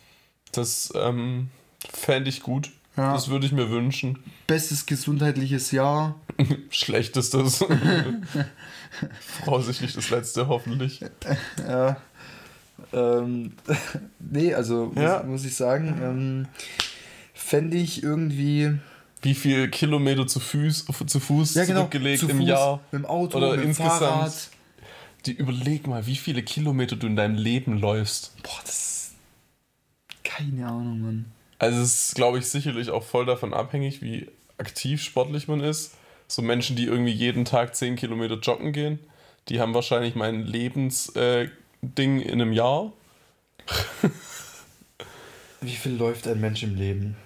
[0.52, 1.48] Das ähm,
[1.92, 2.70] fände ich gut.
[2.96, 3.12] Ja.
[3.12, 4.22] Das würde ich mir wünschen.
[4.46, 6.14] Bestes gesundheitliches Jahr.
[6.70, 7.64] Schlechtestes.
[9.44, 11.00] Vorsichtig das letzte, hoffentlich.
[11.66, 11.96] Ja.
[12.92, 13.52] Ähm,
[14.20, 15.22] nee, also muss, Ja.
[15.24, 16.48] muss ich sagen, ähm,
[17.34, 18.78] fände ich irgendwie.
[19.22, 22.80] Wie viel Kilometer zu Fuß, zu Fuß zurückgelegt genau, zu im Fuß, Jahr?
[22.92, 23.98] Mit dem Auto, Oder mit dem insgesamt.
[23.98, 24.48] Fahrrad.
[25.24, 28.40] Die, überleg mal, wie viele Kilometer du in deinem Leben läufst.
[28.42, 29.14] Boah, das.
[30.22, 31.24] Keine Ahnung, Mann.
[31.58, 34.28] Also es ist, glaube ich, sicherlich auch voll davon abhängig, wie
[34.58, 35.94] aktiv sportlich man ist.
[36.28, 38.98] So Menschen, die irgendwie jeden Tag 10 Kilometer joggen gehen,
[39.48, 41.50] die haben wahrscheinlich mein Lebensding
[42.20, 42.92] äh, in einem Jahr.
[45.60, 47.16] Wie viel läuft ein Mensch im Leben?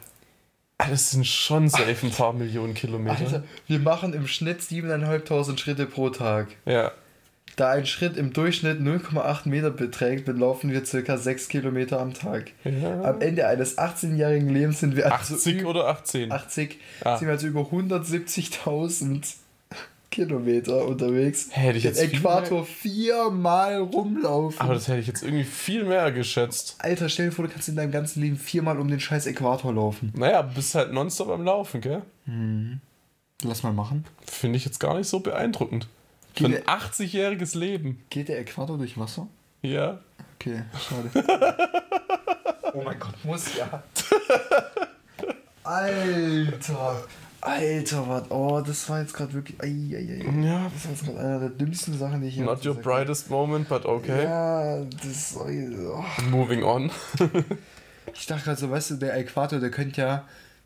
[0.78, 3.18] Ah, Das sind schon safe ein paar Millionen Kilometer.
[3.18, 6.49] Alter, wir machen im Schnitt 7.500 Schritte pro Tag.
[6.64, 6.93] Ja,
[7.61, 12.52] Da ein Schritt im Durchschnitt 0,8 Meter beträgt, belaufen wir circa 6 Kilometer am Tag.
[12.64, 13.02] ja.
[13.02, 16.32] Am Ende eines 18-jährigen Lebens sind wir also 80 ü- oder 18?
[16.32, 17.18] 80 Ah.
[17.18, 19.34] sind wir also über 170.000
[20.11, 21.48] Kilometer unterwegs.
[21.52, 24.58] Hätte ich Den jetzt Äquator viermal rumlaufen.
[24.61, 26.76] Aber das hätte ich jetzt irgendwie viel mehr geschätzt.
[26.78, 29.72] Alter, stell dir vor, du kannst in deinem ganzen Leben viermal um den scheiß Äquator
[29.72, 30.12] laufen.
[30.16, 32.02] Naja, bist halt nonstop am Laufen, gell?
[33.44, 34.04] Lass mal machen.
[34.26, 35.88] Finde ich jetzt gar nicht so beeindruckend.
[36.35, 38.03] Für Geht ein 80-jähriges Leben.
[38.11, 39.26] Geht der Äquator durch Wasser?
[39.62, 39.99] Ja.
[40.37, 41.11] Okay, schade.
[42.72, 43.83] oh mein Gott, muss ja.
[45.62, 47.05] Alter.
[47.43, 48.31] Alter, was?
[48.31, 49.61] Oh, das war jetzt gerade wirklich.
[49.62, 50.45] Ei, ei, ei.
[50.47, 52.45] Ja, Das war jetzt gerade einer der dümmsten Sachen, die ich hier.
[52.45, 54.24] not your brightest moment, but okay.
[54.24, 55.37] Ja, das.
[55.37, 56.05] Oh.
[56.31, 56.91] Moving on.
[58.14, 60.24] Ich dachte gerade so, weißt du, der Äquator, der könnte ja.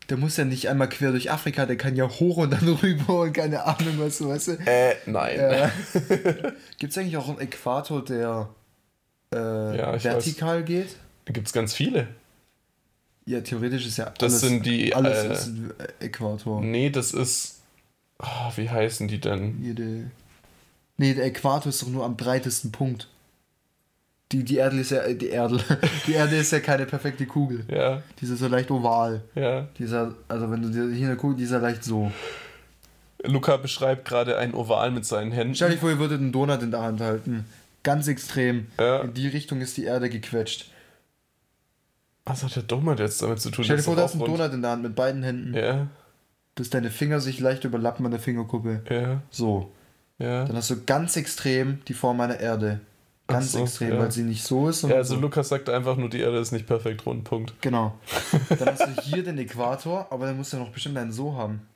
[0.09, 3.21] Der muss ja nicht einmal quer durch Afrika, der kann ja hoch und dann rüber
[3.21, 4.51] und keine Ahnung, was du, weißt du.
[4.65, 5.39] Äh, nein.
[5.39, 5.69] Äh,
[6.77, 8.49] Gibt es eigentlich auch einen Äquator, der
[9.33, 10.95] äh, Ja, vertikal geht?
[11.25, 12.07] Da gibt es ganz viele.
[13.25, 16.61] Ja, theoretisch ist ja Das alles, sind die, alles äh, ist ein Äquator.
[16.61, 17.61] Nee, das ist.
[18.19, 19.59] ah, wie heißen die denn?
[19.63, 20.11] Jede.
[20.97, 23.09] Nee, der Äquator ist doch nur am breitesten Punkt.
[24.31, 25.07] Die, die Erde ist ja.
[25.13, 25.59] Die Erde.
[26.07, 27.63] Die Erde ist ja keine perfekte Kugel.
[27.69, 29.21] Ja, Die ist so leicht oval.
[29.35, 29.67] ja.
[29.77, 32.11] Dieser, also wenn du hier eine Kugel, die ist ja leicht so.
[33.23, 35.55] Luca beschreibt gerade ein Oval mit seinen Händen.
[35.55, 37.45] Stell dir vor, ihr würdet einen Donut in der Hand halten.
[37.83, 38.67] Ganz extrem.
[38.79, 39.01] Ja.
[39.01, 40.69] In die Richtung ist die Erde gequetscht.
[42.25, 43.63] Was hat der Donut jetzt damit zu tun?
[43.63, 44.25] Stell dir vor, du hast einen.
[44.25, 45.53] Donut in der Hand mit beiden Händen.
[45.53, 45.87] Ja,
[46.55, 48.81] Dass deine Finger sich leicht überlappen an der Fingerkuppe.
[48.89, 49.21] ja.
[49.29, 49.71] So.
[50.17, 50.45] Ja.
[50.45, 52.79] Dann hast du ganz extrem die Form einer Erde.
[53.27, 53.99] Ganz so, extrem, ja.
[53.99, 54.83] weil sie nicht so ist.
[54.83, 55.21] Ja, also so.
[55.21, 57.53] Lukas sagt einfach nur, die Erde ist nicht perfekt rund, Punkt.
[57.61, 57.97] Genau.
[58.49, 61.33] Dann hast du hier den Äquator, aber dann musst du ja noch bestimmt einen so
[61.35, 61.67] haben.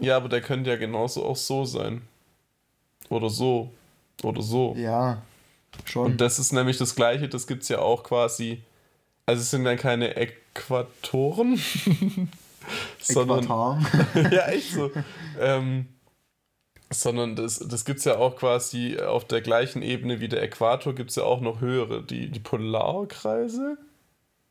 [0.00, 2.02] Ja, aber der könnte ja genauso auch so sein.
[3.10, 3.70] Oder so.
[4.24, 4.74] Oder so.
[4.76, 5.22] Ja,
[5.84, 6.12] schon.
[6.12, 8.62] Und das ist nämlich das Gleiche, das gibt es ja auch quasi.
[9.26, 11.60] Also es sind dann keine Äquatoren,
[13.00, 13.44] sondern.
[13.44, 13.80] Äquator.
[14.32, 14.90] ja, echt so.
[15.38, 15.86] ähm,
[16.92, 20.94] sondern das, das gibt es ja auch quasi auf der gleichen Ebene wie der Äquator,
[20.94, 23.78] gibt es ja auch noch höhere, die, die Polarkreise.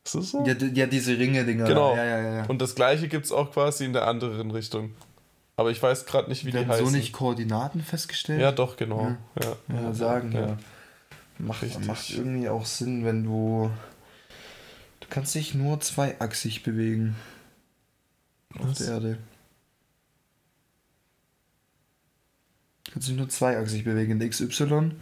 [0.04, 0.44] Ist das so?
[0.46, 1.66] Ja, die- ja, diese Ringe-Dinger.
[1.66, 1.94] Genau.
[1.94, 2.46] Ja, ja.
[2.46, 4.94] Und das gleiche gibt es auch quasi in der anderen Richtung.
[5.56, 6.86] Aber ich weiß gerade nicht, wie die Werden heißen.
[6.86, 8.40] so nicht Koordinaten festgestellt?
[8.40, 9.14] ja, doch, genau.
[9.42, 10.56] Ja, Ja, sagen, ja.
[11.38, 11.86] Macht, Richtig.
[11.86, 13.70] macht irgendwie auch Sinn, wenn du.
[15.00, 17.16] Du kannst dich nur zweiachsig bewegen.
[18.58, 18.78] Auf Was?
[18.78, 19.18] der Erde.
[22.92, 24.20] Kannst dich nur zweiachsig bewegen.
[24.20, 24.92] In XY.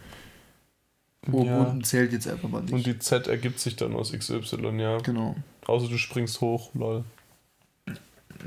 [1.31, 1.59] Oh, Ja.
[1.61, 2.73] unten zählt jetzt einfach mal nicht.
[2.73, 4.97] Und die Z ergibt sich dann aus XY, ja.
[4.99, 5.35] genau.
[5.65, 7.03] Außer du springst hoch, lol.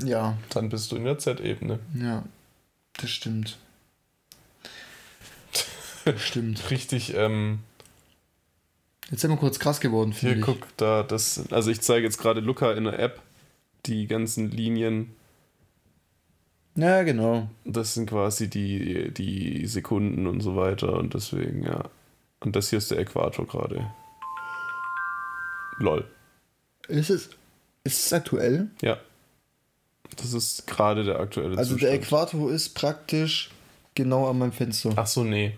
[0.03, 1.79] Ja, Dann bist du in der Z-Ebene.
[1.93, 2.23] ja.
[2.97, 3.57] Das stimmt.
[6.05, 6.61] Das stimmt.
[6.71, 7.59] Richtig, ähm,
[9.11, 10.45] Jetzt sind wir kurz krass geworden, hier finde ich.
[10.45, 13.21] guck da, das, also ich zeige jetzt gerade Luca in der App
[13.85, 15.13] die ganzen Linien.
[16.75, 17.47] Ja, genau.
[17.65, 21.83] Das sind quasi die, die Sekunden und so weiter und deswegen, ja.
[22.39, 23.91] Und das hier ist der Äquator gerade.
[25.77, 26.05] Lol.
[26.87, 27.29] Ist es,
[27.83, 28.69] ist es aktuell?
[28.81, 28.97] Ja.
[30.17, 32.03] Das ist gerade der aktuelle Also der Zustand.
[32.33, 33.51] Äquator ist praktisch
[33.95, 34.91] genau an meinem Fenster.
[34.95, 35.55] Ach so, nee.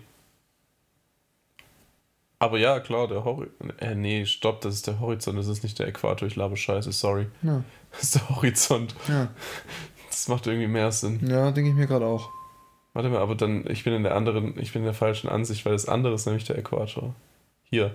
[2.38, 3.74] Aber ja, klar, der Horizont.
[3.80, 6.28] Äh, nee, stopp, das ist der Horizont, das ist nicht der Äquator.
[6.28, 7.26] Ich labe Scheiße, sorry.
[7.42, 8.94] Ja, Das ist der Horizont.
[9.08, 9.28] ja.
[10.16, 11.20] Das macht irgendwie mehr Sinn.
[11.28, 12.30] ja denke ich mir gerade auch.
[12.94, 15.66] Warte mal, aber dann, ich bin in der anderen, ich bin in der falschen Ansicht,
[15.66, 17.14] weil das andere ist nämlich der Äquator.
[17.64, 17.94] Hier.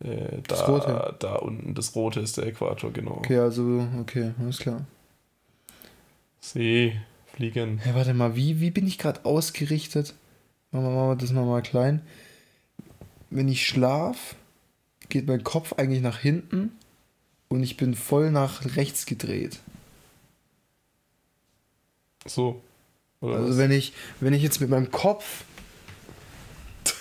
[0.00, 1.14] Äh, da, Das Rote.
[1.20, 3.12] da unten, das Rote ist der Äquator, genau.
[3.18, 4.84] Okay, also, okay, alles klar.
[6.40, 7.00] See,
[7.32, 7.78] fliegen.
[7.78, 10.14] Hey, warte mal, wie, wie bin ich gerade ausgerichtet?
[10.72, 12.02] Machen wir, machen wir das nochmal klein.
[13.30, 14.34] Wenn ich schlaf,
[15.10, 16.72] geht mein Kopf eigentlich nach hinten
[17.46, 19.60] und ich bin voll nach rechts gedreht.
[22.26, 22.62] So.
[23.20, 23.58] Oder Also was?
[23.58, 25.44] wenn ich, wenn ich jetzt mit meinem Kopf,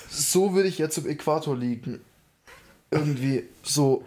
[0.09, 1.99] so würde ich jetzt im Äquator liegen.
[2.91, 4.05] Irgendwie so,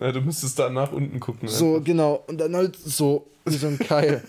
[0.00, 1.48] Ja, du müsstest da nach unten gucken.
[1.48, 2.22] so genau.
[2.26, 4.22] Und dann halt so, wie so ein Keil.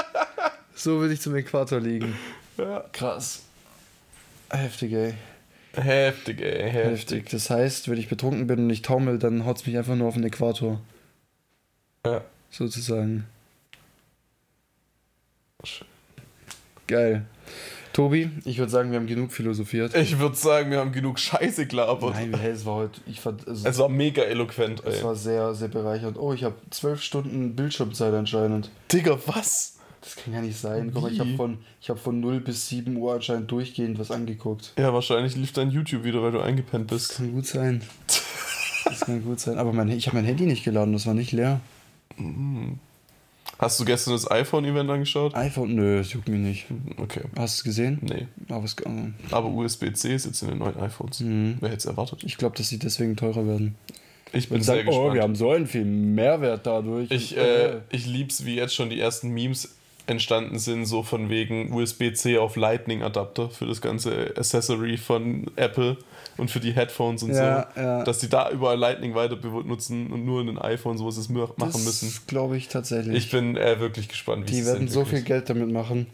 [0.74, 2.16] so würde ich zum Äquator liegen.
[2.56, 2.84] Ja.
[2.92, 3.42] Krass.
[4.50, 5.14] Heftig, ey.
[5.74, 6.92] Heftig, ey, heftig.
[7.18, 7.30] Heftig.
[7.30, 10.08] Das heißt, wenn ich betrunken bin und ich taumel, dann haut es mich einfach nur
[10.08, 10.80] auf den Äquator.
[12.06, 12.22] Ja.
[12.50, 13.26] Sozusagen.
[16.86, 17.24] Geil.
[17.92, 19.94] Tobi, ich würde sagen, wir haben genug philosophiert.
[19.94, 22.14] Ich würde sagen, wir haben genug Scheiße gelabert.
[22.14, 23.00] Nein, hey, es war heute.
[23.06, 24.92] Ich fand, also, Es war mega eloquent, ey.
[24.92, 26.18] es war sehr, sehr bereichernd.
[26.18, 28.70] Oh, ich habe zwölf Stunden Bildschirmzeit anscheinend.
[28.92, 29.76] Digga, was?
[30.00, 30.90] Das kann ja nicht sein.
[30.92, 34.10] Guck mal, ich habe von, ich hab von 0 bis 7 Uhr anscheinend durchgehend was
[34.10, 34.72] angeguckt.
[34.76, 37.16] Ja, wahrscheinlich lief dein YouTube wieder, weil du eingepennt Das bist.
[37.18, 37.80] kann gut sein.
[38.84, 39.56] Das kann gut sein.
[39.56, 41.60] Aber mein, ich habe mein Handy nicht geladen, das war nicht leer.
[43.58, 45.34] Hast du gestern das iPhone-Event angeschaut?
[45.34, 46.66] iPhone, nö, das juckt mich nicht.
[46.98, 47.20] Okay.
[47.36, 47.98] Hast du es gesehen?
[48.02, 48.26] Nee.
[48.48, 48.90] Aber es, äh,
[49.30, 51.20] Aber USB-C ist jetzt in den neuen iPhones.
[51.20, 51.56] Mhm.
[51.60, 52.22] Wer hätte es erwartet?
[52.24, 53.76] ich glaube, dass sie deswegen teurer werden.
[54.32, 55.14] Ich bin Und sehr sagen, oh, gespannt.
[55.14, 57.10] wir haben so einen viel Mehrwert dadurch.
[57.10, 59.76] ich Und, äh, ich lieb's, wie jetzt schon die ersten Memes
[60.06, 65.96] entstanden sind, so von wegen USB-C auf Lightning-Adapter für das ganze Accessory von Apple
[66.36, 67.80] und für die Headphones und Ja, so.
[67.80, 68.04] ja.
[68.04, 71.28] Dass die da überall Lightning weiter benutzen und nur in den iPhones, wo sie es
[71.28, 72.12] machen das müssen.
[72.26, 73.16] glaube ich tatsächlich.
[73.16, 75.22] Ich bin äh, wirklich gespannt, wie die werden es so viel.
[75.22, 76.06] Geld damit machen.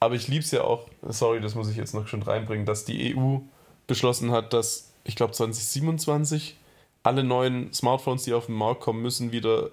[0.00, 3.16] Aber ich lieb's ja auch, sorry, das muss ich jetzt noch schon reinbringen, dass die
[3.16, 3.38] EU
[3.86, 6.56] beschlossen hat, dass, ich glaube 2027,
[7.02, 9.70] alle neuen Smartphones, die auf den Markt kommen, müssen wieder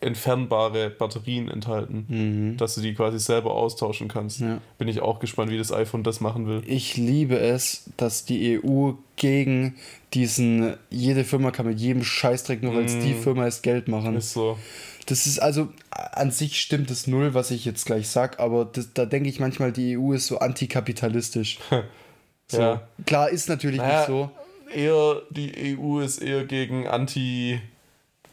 [0.00, 4.40] entfernbare Batterien enthalten, dass du die quasi selber austauschen kannst.
[4.40, 4.48] Mhm.
[4.48, 4.60] Ja.
[4.78, 6.62] Bin ich auch gespannt, wie das iPhone das machen will.
[6.66, 9.74] Ich liebe es, dass die EU gegen
[10.14, 14.12] diesen, jede Firma kann mit jedem Scheißdreck, nur weil es die Firma ist, Geld machen.
[14.12, 14.18] Mhm.
[14.18, 14.58] Ist so.
[15.06, 18.92] Das ist also, an sich stimmt es null, was ich jetzt gleich sag, aber das,
[18.94, 21.58] da denke ich manchmal, die EU ist so antikapitalistisch.
[22.48, 22.60] so.
[22.60, 22.88] Ja.
[23.06, 24.30] Klar, ist natürlich Naja, nicht so.
[24.72, 27.60] Eher, die EU ist eher gegen Anti,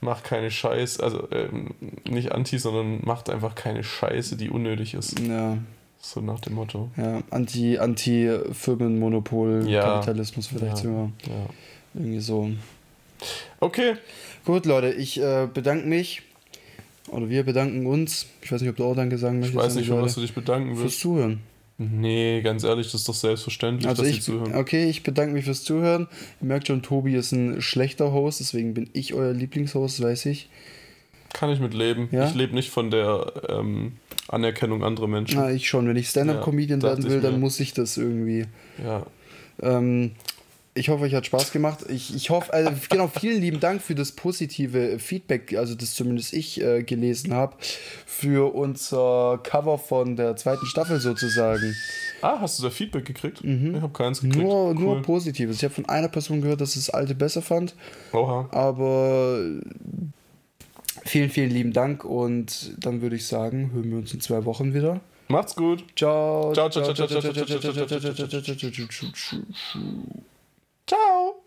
[0.02, 1.72] macht keine Scheiße, also ähm,
[2.10, 5.20] nicht Anti, sondern macht einfach keine Scheiße, die unnötig ist.
[5.20, 5.58] Ja,
[6.00, 6.90] So nach dem Motto.
[6.98, 9.82] ja, Anti, Anti-Firmenmonopol, Ja.
[9.82, 10.84] Kapitalismus vielleicht Ja.
[10.84, 11.12] sogar.
[11.28, 11.46] Ja.
[11.94, 12.52] Irgendwie so.
[13.60, 13.96] Okay.
[14.46, 16.22] Gut, Leute, ich äh, bedanke mich.
[17.10, 18.28] Oder wir bedanken uns.
[18.42, 19.58] Ich weiß nicht, ob du auch Danke sagen Ich möchtest.
[19.58, 21.00] weiß an die nicht, für was du dich bedanken Fürs willst.
[21.00, 21.40] Zuhören.
[21.80, 24.56] Nee, ganz ehrlich, das ist doch selbstverständlich, Also dass ich, sie zuhören.
[24.56, 26.08] okay, ich bedanke mich fürs Zuhören.
[26.42, 30.50] Ihr merkt schon, Tobi ist ein schlechter Host, deswegen bin ich euer Lieblingshost, weiß ich.
[31.34, 32.10] Kann ich mit leben.
[32.12, 32.28] Ja?
[32.28, 33.94] Ich lebe nicht von der ähm,
[34.28, 35.38] Anerkennung anderer Menschen.
[35.40, 35.88] Na, ich schon.
[35.88, 38.46] Wenn ich Stand-Up-Comedian Ja, werden will, dann muss ich das irgendwie.
[38.84, 39.06] Ja.
[39.62, 40.12] Ähm,
[40.78, 41.80] ich hoffe, euch hat Spaß gemacht.
[41.90, 46.34] Ich, ich hoffe, also, genau, vielen lieben Dank für das positive Feedback, also das zumindest
[46.34, 47.56] ich äh, gelesen habe,
[48.06, 51.76] für unser Cover von der zweiten Staffel sozusagen.
[52.22, 53.42] Ah, hast du da Feedback gekriegt?
[53.44, 54.44] Ich habe keins gekriegt.
[54.44, 54.50] Mhm.
[54.50, 55.02] Nur, nur cool.
[55.02, 55.58] Positives.
[55.58, 57.76] Ich habe von einer Person gehört, dass das alte besser fand,
[58.14, 58.48] Oha.
[58.52, 59.40] aber
[61.06, 64.74] vielen, vielen lieben Dank und dann würde ich sagen, hören wir uns in zwei Wochen
[64.74, 65.02] wieder.
[65.30, 65.84] Macht's gut.
[65.96, 66.54] Ciao.
[66.54, 69.12] Ciao, ciao, ciao, ciao, ciao, ciao, ciao, ciao, ciao, ciao, ciao, ciao, ciao, ciao, ciao,
[69.12, 70.37] ciao.
[70.88, 71.47] Ciao.